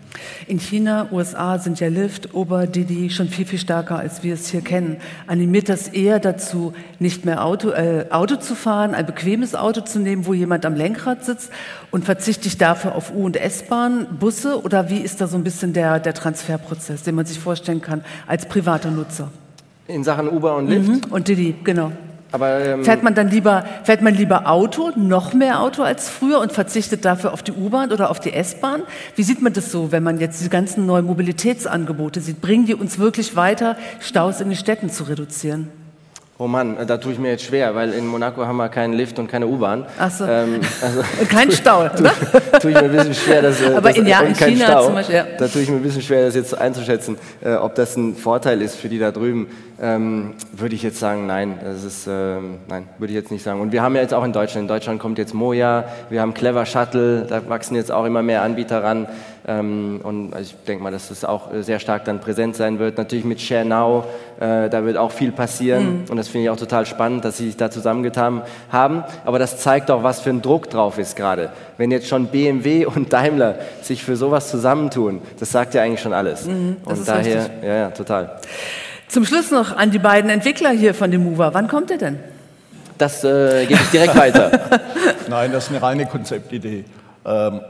In 0.48 0.60
China, 0.60 1.10
USA 1.12 1.60
sind 1.60 1.80
ja 1.80 1.90
Lyft, 1.90 2.34
Uber, 2.34 2.66
Didi 2.66 3.12
schon 3.12 3.28
viel, 3.28 3.46
viel 3.46 3.60
stärker, 3.60 4.00
als 4.00 4.24
wir 4.24 4.34
es 4.34 4.50
hier 4.50 4.62
kennen. 4.62 4.98
Animiert 5.28 5.70
das 5.70 5.90
eher 5.90 6.20
dazu, 6.20 6.74
nicht 6.98 7.24
mehr 7.26 7.46
Auto, 7.46 7.70
äh, 7.70 8.08
Auto 8.10 8.38
zu 8.38 8.56
fahren, 8.56 8.96
ein 8.96 9.06
bequemes 9.06 9.54
Auto 9.54 9.82
zu 9.82 10.00
nehmen, 10.00 10.26
wo 10.26 10.34
jemand 10.34 10.66
am 10.66 10.74
Lenkrad 10.74 11.24
sitzt 11.24 11.52
und 11.92 12.04
verzichte 12.04 12.48
ich 12.48 12.58
dafür 12.58 12.96
auf 12.96 13.14
U- 13.14 13.26
und 13.26 13.38
S-Bahn, 13.38 14.18
Busse? 14.20 14.64
Oder 14.64 14.90
wie 14.90 14.98
ist 15.00 15.22
da 15.22 15.28
so 15.28 15.38
ein 15.38 15.44
bisschen 15.44 15.72
der, 15.72 16.00
der 16.00 16.16
Transferprozess, 16.16 17.04
den 17.04 17.14
man 17.14 17.28
sich 17.28 17.38
vorstellen 17.38 17.82
kann 17.82 18.04
als 18.26 18.48
privater 18.48 18.90
Nutzer? 18.90 19.30
In 19.88 20.04
Sachen 20.04 20.30
Uber 20.30 20.56
und 20.56 20.68
Lyft? 20.68 21.08
Mhm. 21.08 21.12
Und 21.12 21.28
Didi, 21.28 21.54
genau. 21.64 21.92
Aber, 22.32 22.60
ähm, 22.60 22.84
Fährt 22.84 23.04
man 23.04 23.14
dann 23.14 23.30
lieber, 23.30 23.64
fährt 23.84 24.02
man 24.02 24.14
lieber 24.14 24.50
Auto, 24.50 24.92
noch 24.96 25.34
mehr 25.34 25.62
Auto 25.62 25.84
als 25.84 26.10
früher 26.10 26.40
und 26.40 26.52
verzichtet 26.52 27.06
dafür 27.06 27.34
auf 27.34 27.42
die 27.42 27.54
U-Bahn 27.54 27.92
oder 27.92 28.10
auf 28.10 28.20
die 28.20 28.34
S-Bahn? 28.34 28.82
Wie 29.16 29.24
sieht 29.24 29.42
man 29.42 29.54
das 29.54 29.72
so, 29.72 29.92
wenn 29.92 30.04
man 30.04 30.20
jetzt 30.20 30.40
diese 30.40 30.50
ganzen 30.50 30.86
neuen 30.86 31.06
Mobilitätsangebote 31.06 32.20
sieht? 32.20 32.42
Bringen 32.42 32.66
die 32.66 32.76
uns 32.76 33.00
wirklich 33.00 33.36
weiter, 33.36 33.78
Staus 34.00 34.42
in 34.42 34.50
den 34.50 34.58
Städten 34.58 34.90
zu 34.90 35.06
reduzieren? 35.06 35.70
Oh 36.40 36.46
Mann, 36.46 36.78
da 36.86 36.98
tue 36.98 37.14
ich 37.14 37.18
mir 37.20 37.32
jetzt 37.32 37.46
schwer, 37.46 37.74
weil 37.74 37.94
in 37.94 38.06
Monaco 38.06 38.46
haben 38.46 38.58
wir 38.58 38.70
keinen 38.70 38.94
Lift 38.94 39.18
und 39.18 39.28
keine 39.28 39.48
U-Bahn. 39.48 39.86
Ach 39.98 40.12
so. 40.12 40.24
Ähm, 40.26 40.60
also 40.84 41.02
kein 41.30 41.52
Stau, 41.52 41.80
oder? 41.86 41.94
tue 42.62 42.70
ich 42.70 42.78
mir 42.78 42.84
ein 42.84 42.92
bisschen 42.92 43.14
schwer, 43.16 43.42
das, 43.42 43.60
äh, 43.60 43.74
Aber 43.74 43.90
das, 43.90 43.98
in- 43.98 44.06
ja, 44.06 44.20
in 44.22 44.36
China 44.36 44.66
Stau. 44.68 44.86
zum 44.86 44.94
Beispiel, 44.94 45.16
ja. 45.16 45.26
Da 45.40 45.48
tue 45.48 45.64
ich 45.64 45.70
mir 45.72 45.78
ein 45.78 45.82
bisschen 45.82 46.04
schwer, 46.04 46.26
das 46.28 46.36
jetzt 46.36 46.56
einzuschätzen, 46.56 47.18
äh, 47.44 47.56
ob 47.56 47.74
das 47.74 47.98
ein 47.98 48.16
Vorteil 48.16 48.62
ist 48.62 48.76
für 48.76 48.88
die 48.88 49.00
da 49.00 49.10
drüben. 49.10 49.48
Ähm, 49.82 50.34
würde 50.52 50.76
ich 50.76 50.84
jetzt 50.84 51.00
sagen, 51.00 51.26
nein, 51.26 51.60
das 51.64 51.84
ist, 51.84 52.08
ähm, 52.08 52.58
nein, 52.68 52.88
würde 53.00 53.14
ich 53.14 53.18
jetzt 53.20 53.32
nicht 53.32 53.44
sagen. 53.44 53.60
Und 53.60 53.72
wir 53.72 53.82
haben 53.82 53.96
ja 53.96 54.02
jetzt 54.04 54.14
auch 54.14 54.24
in 54.24 54.34
Deutschland, 54.34 54.64
in 54.66 54.68
Deutschland 54.68 55.00
kommt 55.00 55.18
jetzt 55.18 55.34
Moja, 55.34 55.86
wir 56.12 56.22
haben 56.22 56.36
Clever 56.36 56.66
Shuttle, 56.68 57.26
da 57.28 57.48
wachsen 57.50 57.76
jetzt 57.76 57.92
auch 57.92 58.06
immer 58.06 58.22
mehr 58.22 58.44
Anbieter 58.44 58.84
ran. 58.84 59.08
Ähm, 59.46 60.00
und 60.04 60.34
ich 60.40 60.56
denke 60.68 60.84
mal, 60.84 60.92
dass 60.92 61.10
das 61.10 61.24
auch 61.24 61.54
äh, 61.54 61.64
sehr 61.64 61.80
stark 61.80 62.06
dann 62.06 62.20
präsent 62.20 62.56
sein 62.56 62.80
wird. 62.80 62.98
Natürlich 62.98 63.26
mit 63.26 63.40
Share 63.40 63.66
Now, 63.66 64.06
äh, 64.40 64.70
da 64.70 64.84
wird 64.84 64.98
auch 64.98 65.12
viel 65.12 65.32
passieren. 65.32 66.06
Und 66.10 66.18
das 66.18 66.28
finde 66.28 66.46
ich 66.46 66.50
auch 66.50 66.58
total 66.58 66.86
spannend, 66.86 67.26
dass 67.26 67.38
sie 67.38 67.46
sich 67.46 67.58
da 67.58 67.70
zusammengetan 67.72 68.42
haben. 68.72 69.04
Aber 69.26 69.40
das 69.40 69.58
zeigt 69.58 69.92
auch, 69.92 70.04
was 70.04 70.22
für 70.22 70.32
ein 70.32 70.42
Druck 70.42 70.70
drauf 70.70 70.98
ist 70.98 71.16
gerade. 71.16 71.52
Wenn 71.78 71.92
jetzt 71.92 72.08
schon 72.08 72.28
BMW 72.28 72.86
und 72.96 73.14
Daimler 73.14 73.56
sich 73.82 74.04
für 74.04 74.16
sowas 74.16 74.50
zusammentun, 74.50 75.22
das 75.40 75.52
sagt 75.52 75.74
ja 75.74 75.84
eigentlich 75.84 76.02
schon 76.02 76.14
alles. 76.14 76.42
das 76.42 76.50
und 76.50 76.84
ist 76.92 77.08
daher, 77.08 77.36
richtig. 77.44 77.64
ja, 77.64 77.76
ja, 77.76 77.90
total. 77.92 78.40
Zum 79.08 79.26
Schluss 79.26 79.52
noch 79.52 79.76
an 79.76 79.92
die 79.92 80.00
beiden 80.00 80.30
Entwickler 80.30 80.72
hier 80.72 80.94
von 80.94 81.12
dem 81.12 81.24
Mover. 81.24 81.54
Wann 81.54 81.68
kommt 81.68 81.92
ihr 81.92 81.98
denn? 81.98 82.20
Das 82.98 83.24
äh, 83.24 83.66
gebe 83.66 83.80
ich 83.82 83.90
direkt 83.92 84.16
weiter. 84.16 84.52
Nein, 85.30 85.52
das 85.52 85.66
ist 85.66 85.70
eine 85.70 85.82
reine 85.82 86.06
Konzeptidee. 86.08 86.84
Ähm, 87.26 87.62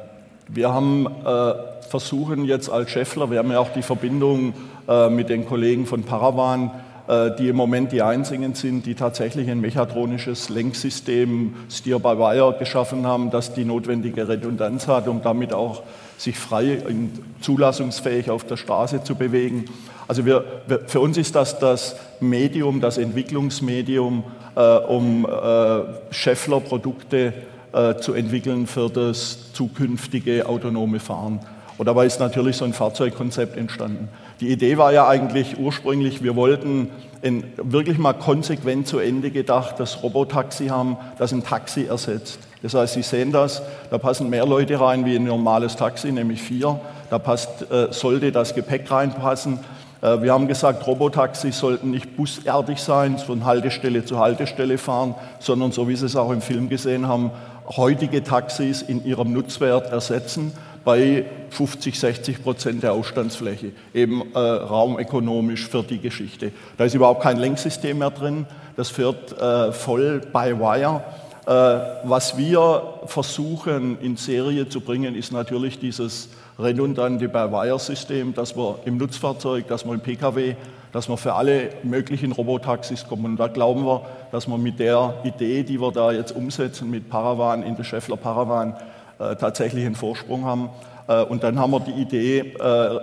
wir 0.49 0.73
haben 0.73 1.07
äh, 1.07 1.53
versuchen 1.89 2.45
jetzt 2.45 2.69
als 2.69 2.91
Scheffler, 2.91 3.31
wir 3.31 3.39
haben 3.39 3.51
ja 3.51 3.59
auch 3.59 3.71
die 3.73 3.81
Verbindung 3.81 4.53
äh, 4.87 5.09
mit 5.09 5.29
den 5.29 5.45
Kollegen 5.45 5.85
von 5.85 6.03
Paravan, 6.03 6.71
äh, 7.07 7.31
die 7.37 7.49
im 7.49 7.55
Moment 7.55 7.91
die 7.91 8.01
einzigen 8.01 8.53
sind, 8.53 8.85
die 8.85 8.95
tatsächlich 8.95 9.49
ein 9.49 9.61
mechatronisches 9.61 10.49
Lenksystem 10.49 11.55
Steer-by-Wire 11.69 12.57
geschaffen 12.59 13.05
haben, 13.05 13.31
das 13.31 13.53
die 13.53 13.65
notwendige 13.65 14.27
Redundanz 14.27 14.87
hat, 14.87 15.07
um 15.07 15.21
damit 15.21 15.53
auch 15.53 15.83
sich 16.17 16.37
frei 16.37 16.79
und 16.87 17.11
zulassungsfähig 17.41 18.29
auf 18.29 18.43
der 18.43 18.57
Straße 18.57 19.03
zu 19.03 19.15
bewegen. 19.15 19.65
Also 20.07 20.25
wir, 20.25 20.43
wir, 20.67 20.81
für 20.87 20.99
uns 20.99 21.17
ist 21.17 21.35
das 21.35 21.59
das 21.59 21.95
Medium, 22.19 22.81
das 22.81 22.97
Entwicklungsmedium, 22.97 24.23
äh, 24.55 24.61
um 24.61 25.25
äh, 25.25 25.79
Scheffler-Produkte 26.11 27.33
äh, 27.73 27.95
zu 27.95 28.13
entwickeln 28.13 28.67
für 28.67 28.89
das 28.89 29.53
zukünftige 29.53 30.47
autonome 30.47 30.99
Fahren. 30.99 31.39
Und 31.77 31.85
dabei 31.85 32.05
ist 32.05 32.19
natürlich 32.19 32.57
so 32.57 32.65
ein 32.65 32.73
Fahrzeugkonzept 32.73 33.55
entstanden. 33.55 34.09
Die 34.39 34.49
Idee 34.49 34.77
war 34.77 34.93
ja 34.93 35.07
eigentlich 35.07 35.59
ursprünglich, 35.59 36.23
wir 36.23 36.35
wollten 36.35 36.89
in, 37.21 37.43
wirklich 37.57 37.97
mal 37.97 38.13
konsequent 38.13 38.87
zu 38.87 38.99
Ende 38.99 39.31
gedacht, 39.31 39.75
das 39.79 40.01
Robotaxi 40.03 40.67
haben, 40.67 40.97
das 41.17 41.31
ein 41.33 41.43
Taxi 41.43 41.85
ersetzt. 41.85 42.39
Das 42.63 42.73
heißt, 42.73 42.95
Sie 42.95 43.03
sehen 43.03 43.31
das, 43.31 43.61
da 43.91 43.97
passen 43.97 44.29
mehr 44.29 44.45
Leute 44.45 44.79
rein 44.79 45.05
wie 45.05 45.15
ein 45.15 45.25
normales 45.25 45.75
Taxi, 45.75 46.11
nämlich 46.11 46.41
vier. 46.41 46.79
Da 47.09 47.19
passt, 47.19 47.71
äh, 47.71 47.87
sollte 47.91 48.31
das 48.31 48.55
Gepäck 48.55 48.89
reinpassen. 48.89 49.59
Äh, 50.01 50.21
wir 50.21 50.33
haben 50.33 50.47
gesagt, 50.47 50.85
Robotaxis 50.87 51.59
sollten 51.59 51.91
nicht 51.91 52.15
busartig 52.17 52.79
sein, 52.79 53.17
von 53.19 53.45
Haltestelle 53.45 54.05
zu 54.05 54.19
Haltestelle 54.19 54.77
fahren, 54.77 55.15
sondern 55.39 55.71
so 55.71 55.87
wie 55.87 55.95
Sie 55.95 56.05
es 56.05 56.15
auch 56.15 56.31
im 56.31 56.41
Film 56.41 56.69
gesehen 56.69 57.07
haben, 57.07 57.31
heutige 57.75 58.23
Taxis 58.23 58.81
in 58.81 59.03
ihrem 59.05 59.33
Nutzwert 59.33 59.91
ersetzen 59.91 60.53
bei 60.85 61.25
50, 61.49 61.99
60 61.99 62.43
Prozent 62.43 62.83
der 62.83 62.93
Ausstandsfläche, 62.93 63.71
eben 63.93 64.23
äh, 64.33 64.39
raumökonomisch 64.39 65.67
für 65.67 65.83
die 65.83 65.99
Geschichte. 65.99 66.51
Da 66.77 66.85
ist 66.85 66.93
überhaupt 66.93 67.23
kein 67.23 67.37
Lenksystem 67.37 67.97
mehr 67.97 68.11
drin, 68.11 68.45
das 68.77 68.89
fährt 68.89 69.37
äh, 69.37 69.73
voll 69.73 70.21
by 70.31 70.57
Wire. 70.59 71.03
Äh, 71.47 71.79
was 72.03 72.37
wir 72.37 72.95
versuchen 73.05 73.97
in 74.01 74.17
Serie 74.17 74.67
zu 74.67 74.81
bringen, 74.81 75.15
ist 75.15 75.31
natürlich 75.31 75.79
dieses 75.79 76.27
redundante 76.59 77.29
By-Wire-System, 77.29 78.33
das 78.33 78.57
wir 78.57 78.79
im 78.83 78.97
Nutzfahrzeug, 78.97 79.65
das 79.69 79.85
wir 79.85 79.93
im 79.93 80.01
Pkw, 80.01 80.55
dass 80.91 81.07
wir 81.07 81.15
für 81.15 81.35
alle 81.35 81.69
möglichen 81.83 82.33
Robotaxis 82.33 83.07
kommen. 83.07 83.23
Und 83.23 83.37
da 83.37 83.47
glauben 83.47 83.85
wir, 83.85 84.01
dass 84.33 84.45
wir 84.47 84.57
mit 84.57 84.79
der 84.79 85.13
Idee, 85.23 85.63
die 85.63 85.79
wir 85.79 85.93
da 85.93 86.11
jetzt 86.11 86.35
umsetzen, 86.35 86.89
mit 86.89 87.09
Paravan, 87.09 87.63
in 87.63 87.77
der 87.77 87.85
Scheffler 87.85 88.17
Paravan, 88.17 88.75
äh, 89.17 89.37
tatsächlich 89.37 89.85
einen 89.85 89.95
Vorsprung 89.95 90.43
haben. 90.43 90.69
Äh, 91.07 91.23
Und 91.23 91.43
dann 91.43 91.57
haben 91.59 91.71
wir 91.71 91.79
die 91.79 91.93
Idee 91.93 92.55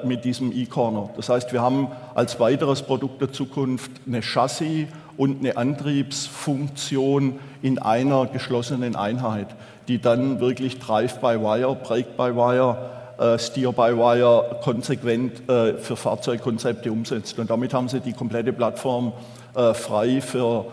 mit 0.04 0.22
diesem 0.26 0.52
E-Corner. 0.52 1.08
Das 1.16 1.30
heißt, 1.30 1.50
wir 1.54 1.62
haben 1.62 1.88
als 2.14 2.38
weiteres 2.38 2.82
Produkt 2.82 3.22
der 3.22 3.32
Zukunft 3.32 3.90
eine 4.06 4.20
Chassis 4.20 4.88
und 5.16 5.40
eine 5.40 5.56
Antriebsfunktion 5.56 7.38
in 7.62 7.78
einer 7.78 8.26
geschlossenen 8.26 8.96
Einheit, 8.96 9.48
die 9.88 10.00
dann 10.00 10.40
wirklich 10.40 10.78
Drive-by-Wire, 10.78 11.76
Brake-by-Wire, 11.76 12.90
äh, 13.18 13.38
Steer-by-Wire 13.38 14.60
konsequent 14.62 15.48
äh, 15.48 15.74
für 15.74 15.96
Fahrzeugkonzepte 15.96 16.90
umsetzt. 16.90 17.38
Und 17.38 17.50
damit 17.50 17.72
haben 17.74 17.88
sie 17.88 18.00
die 18.00 18.12
komplette 18.12 18.52
Plattform 18.52 19.12
äh, 19.54 19.72
frei 19.74 20.20
für 20.20 20.66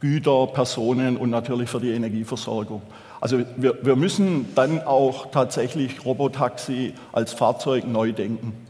Güter, 0.00 0.46
Personen 0.46 1.16
und 1.16 1.30
natürlich 1.30 1.68
für 1.68 1.80
die 1.80 1.90
Energieversorgung. 1.90 2.82
Also 3.20 3.40
wir, 3.56 3.78
wir 3.82 3.96
müssen 3.96 4.54
dann 4.54 4.82
auch 4.82 5.30
tatsächlich 5.30 6.04
Robotaxi 6.04 6.94
als 7.12 7.34
Fahrzeug 7.34 7.86
neu 7.86 8.12
denken. 8.12 8.66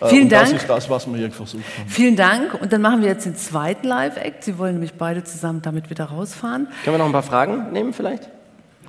Äh, 0.00 0.08
Vielen 0.08 0.22
und 0.24 0.32
Dank. 0.32 0.44
Das 0.44 0.62
ist 0.62 0.68
das, 0.70 0.90
was 0.90 1.06
wir 1.06 1.16
hier 1.16 1.30
versucht 1.30 1.62
haben. 1.78 1.88
Vielen 1.88 2.16
Dank. 2.16 2.54
Und 2.60 2.72
dann 2.72 2.80
machen 2.80 3.02
wir 3.02 3.08
jetzt 3.08 3.26
den 3.26 3.36
zweiten 3.36 3.86
Live-Act. 3.86 4.44
Sie 4.44 4.58
wollen 4.58 4.74
nämlich 4.74 4.94
beide 4.94 5.24
zusammen 5.24 5.62
damit 5.62 5.90
wieder 5.90 6.04
rausfahren. 6.04 6.68
Können 6.84 6.94
wir 6.94 6.98
noch 6.98 7.06
ein 7.06 7.12
paar 7.12 7.22
Fragen 7.22 7.72
nehmen 7.72 7.92
vielleicht? 7.92 8.28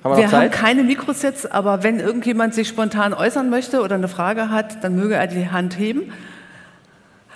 Haben 0.03 0.17
wir, 0.17 0.17
Wir 0.17 0.31
haben 0.31 0.51
keine 0.51 0.83
Mikros 0.83 1.21
jetzt, 1.21 1.51
aber 1.51 1.83
wenn 1.83 1.99
irgendjemand 1.99 2.55
sich 2.55 2.67
spontan 2.67 3.13
äußern 3.13 3.49
möchte 3.49 3.81
oder 3.81 3.95
eine 3.95 4.07
Frage 4.07 4.49
hat, 4.49 4.83
dann 4.83 4.95
möge 4.95 5.15
er 5.15 5.27
die 5.27 5.49
Hand 5.49 5.77
heben. 5.77 6.11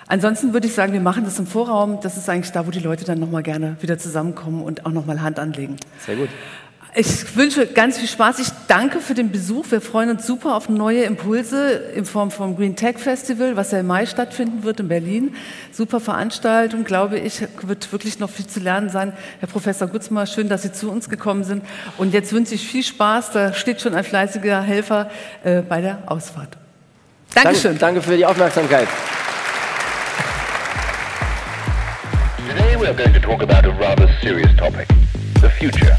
Ansonsten 0.08 0.52
würde 0.52 0.66
ich 0.68 0.74
sagen, 0.74 0.92
wir 0.92 1.00
machen 1.00 1.24
das 1.24 1.38
im 1.38 1.46
Vorraum. 1.46 1.98
Das 2.00 2.16
ist 2.16 2.28
eigentlich 2.28 2.52
da, 2.52 2.66
wo 2.66 2.70
die 2.70 2.80
Leute 2.80 3.04
dann 3.04 3.18
nochmal 3.18 3.42
gerne 3.42 3.76
wieder 3.80 3.98
zusammenkommen 3.98 4.62
und 4.62 4.86
auch 4.86 4.92
nochmal 4.92 5.20
Hand 5.20 5.38
anlegen. 5.38 5.76
Sehr 5.98 6.16
gut. 6.16 6.28
Ich 6.98 7.36
wünsche 7.36 7.66
ganz 7.66 7.98
viel 7.98 8.08
Spaß. 8.08 8.38
Ich 8.38 8.48
danke 8.68 9.00
für 9.02 9.12
den 9.12 9.30
Besuch. 9.30 9.66
Wir 9.68 9.82
freuen 9.82 10.08
uns 10.08 10.26
super 10.26 10.54
auf 10.54 10.70
neue 10.70 11.02
Impulse 11.02 11.72
in 11.94 12.06
Form 12.06 12.30
vom 12.30 12.56
Green 12.56 12.74
Tech 12.74 12.96
Festival, 12.96 13.54
was 13.54 13.70
ja 13.70 13.80
im 13.80 13.86
Mai 13.86 14.06
stattfinden 14.06 14.62
wird 14.62 14.80
in 14.80 14.88
Berlin. 14.88 15.34
Super 15.72 16.00
Veranstaltung, 16.00 16.84
glaube 16.84 17.18
ich, 17.18 17.42
wird 17.60 17.92
wirklich 17.92 18.18
noch 18.18 18.30
viel 18.30 18.46
zu 18.46 18.60
lernen 18.60 18.88
sein. 18.88 19.12
Herr 19.40 19.48
Professor 19.48 19.88
Gutzmer, 19.88 20.24
schön, 20.24 20.48
dass 20.48 20.62
Sie 20.62 20.72
zu 20.72 20.90
uns 20.90 21.10
gekommen 21.10 21.44
sind. 21.44 21.66
Und 21.98 22.14
jetzt 22.14 22.32
wünsche 22.32 22.54
ich 22.54 22.66
viel 22.66 22.82
Spaß. 22.82 23.30
Da 23.32 23.52
steht 23.52 23.82
schon 23.82 23.94
ein 23.94 24.02
fleißiger 24.02 24.62
Helfer 24.62 25.10
äh, 25.44 25.60
bei 25.60 25.82
der 25.82 25.98
Ausfahrt. 26.06 26.56
Dankeschön. 27.34 27.72
Danke, 27.72 27.96
danke 27.96 28.02
für 28.02 28.16
die 28.16 28.24
Aufmerksamkeit. 28.24 28.88
Today 32.48 32.80
we 32.80 32.88
are 32.88 32.94
going 32.94 33.12
to 33.12 33.20
talk 33.20 33.42
about 33.42 33.68
a 33.68 33.74
rather 33.78 34.08
serious 34.22 34.56
topic 34.56 34.88
the 35.42 35.50
future. 35.50 35.98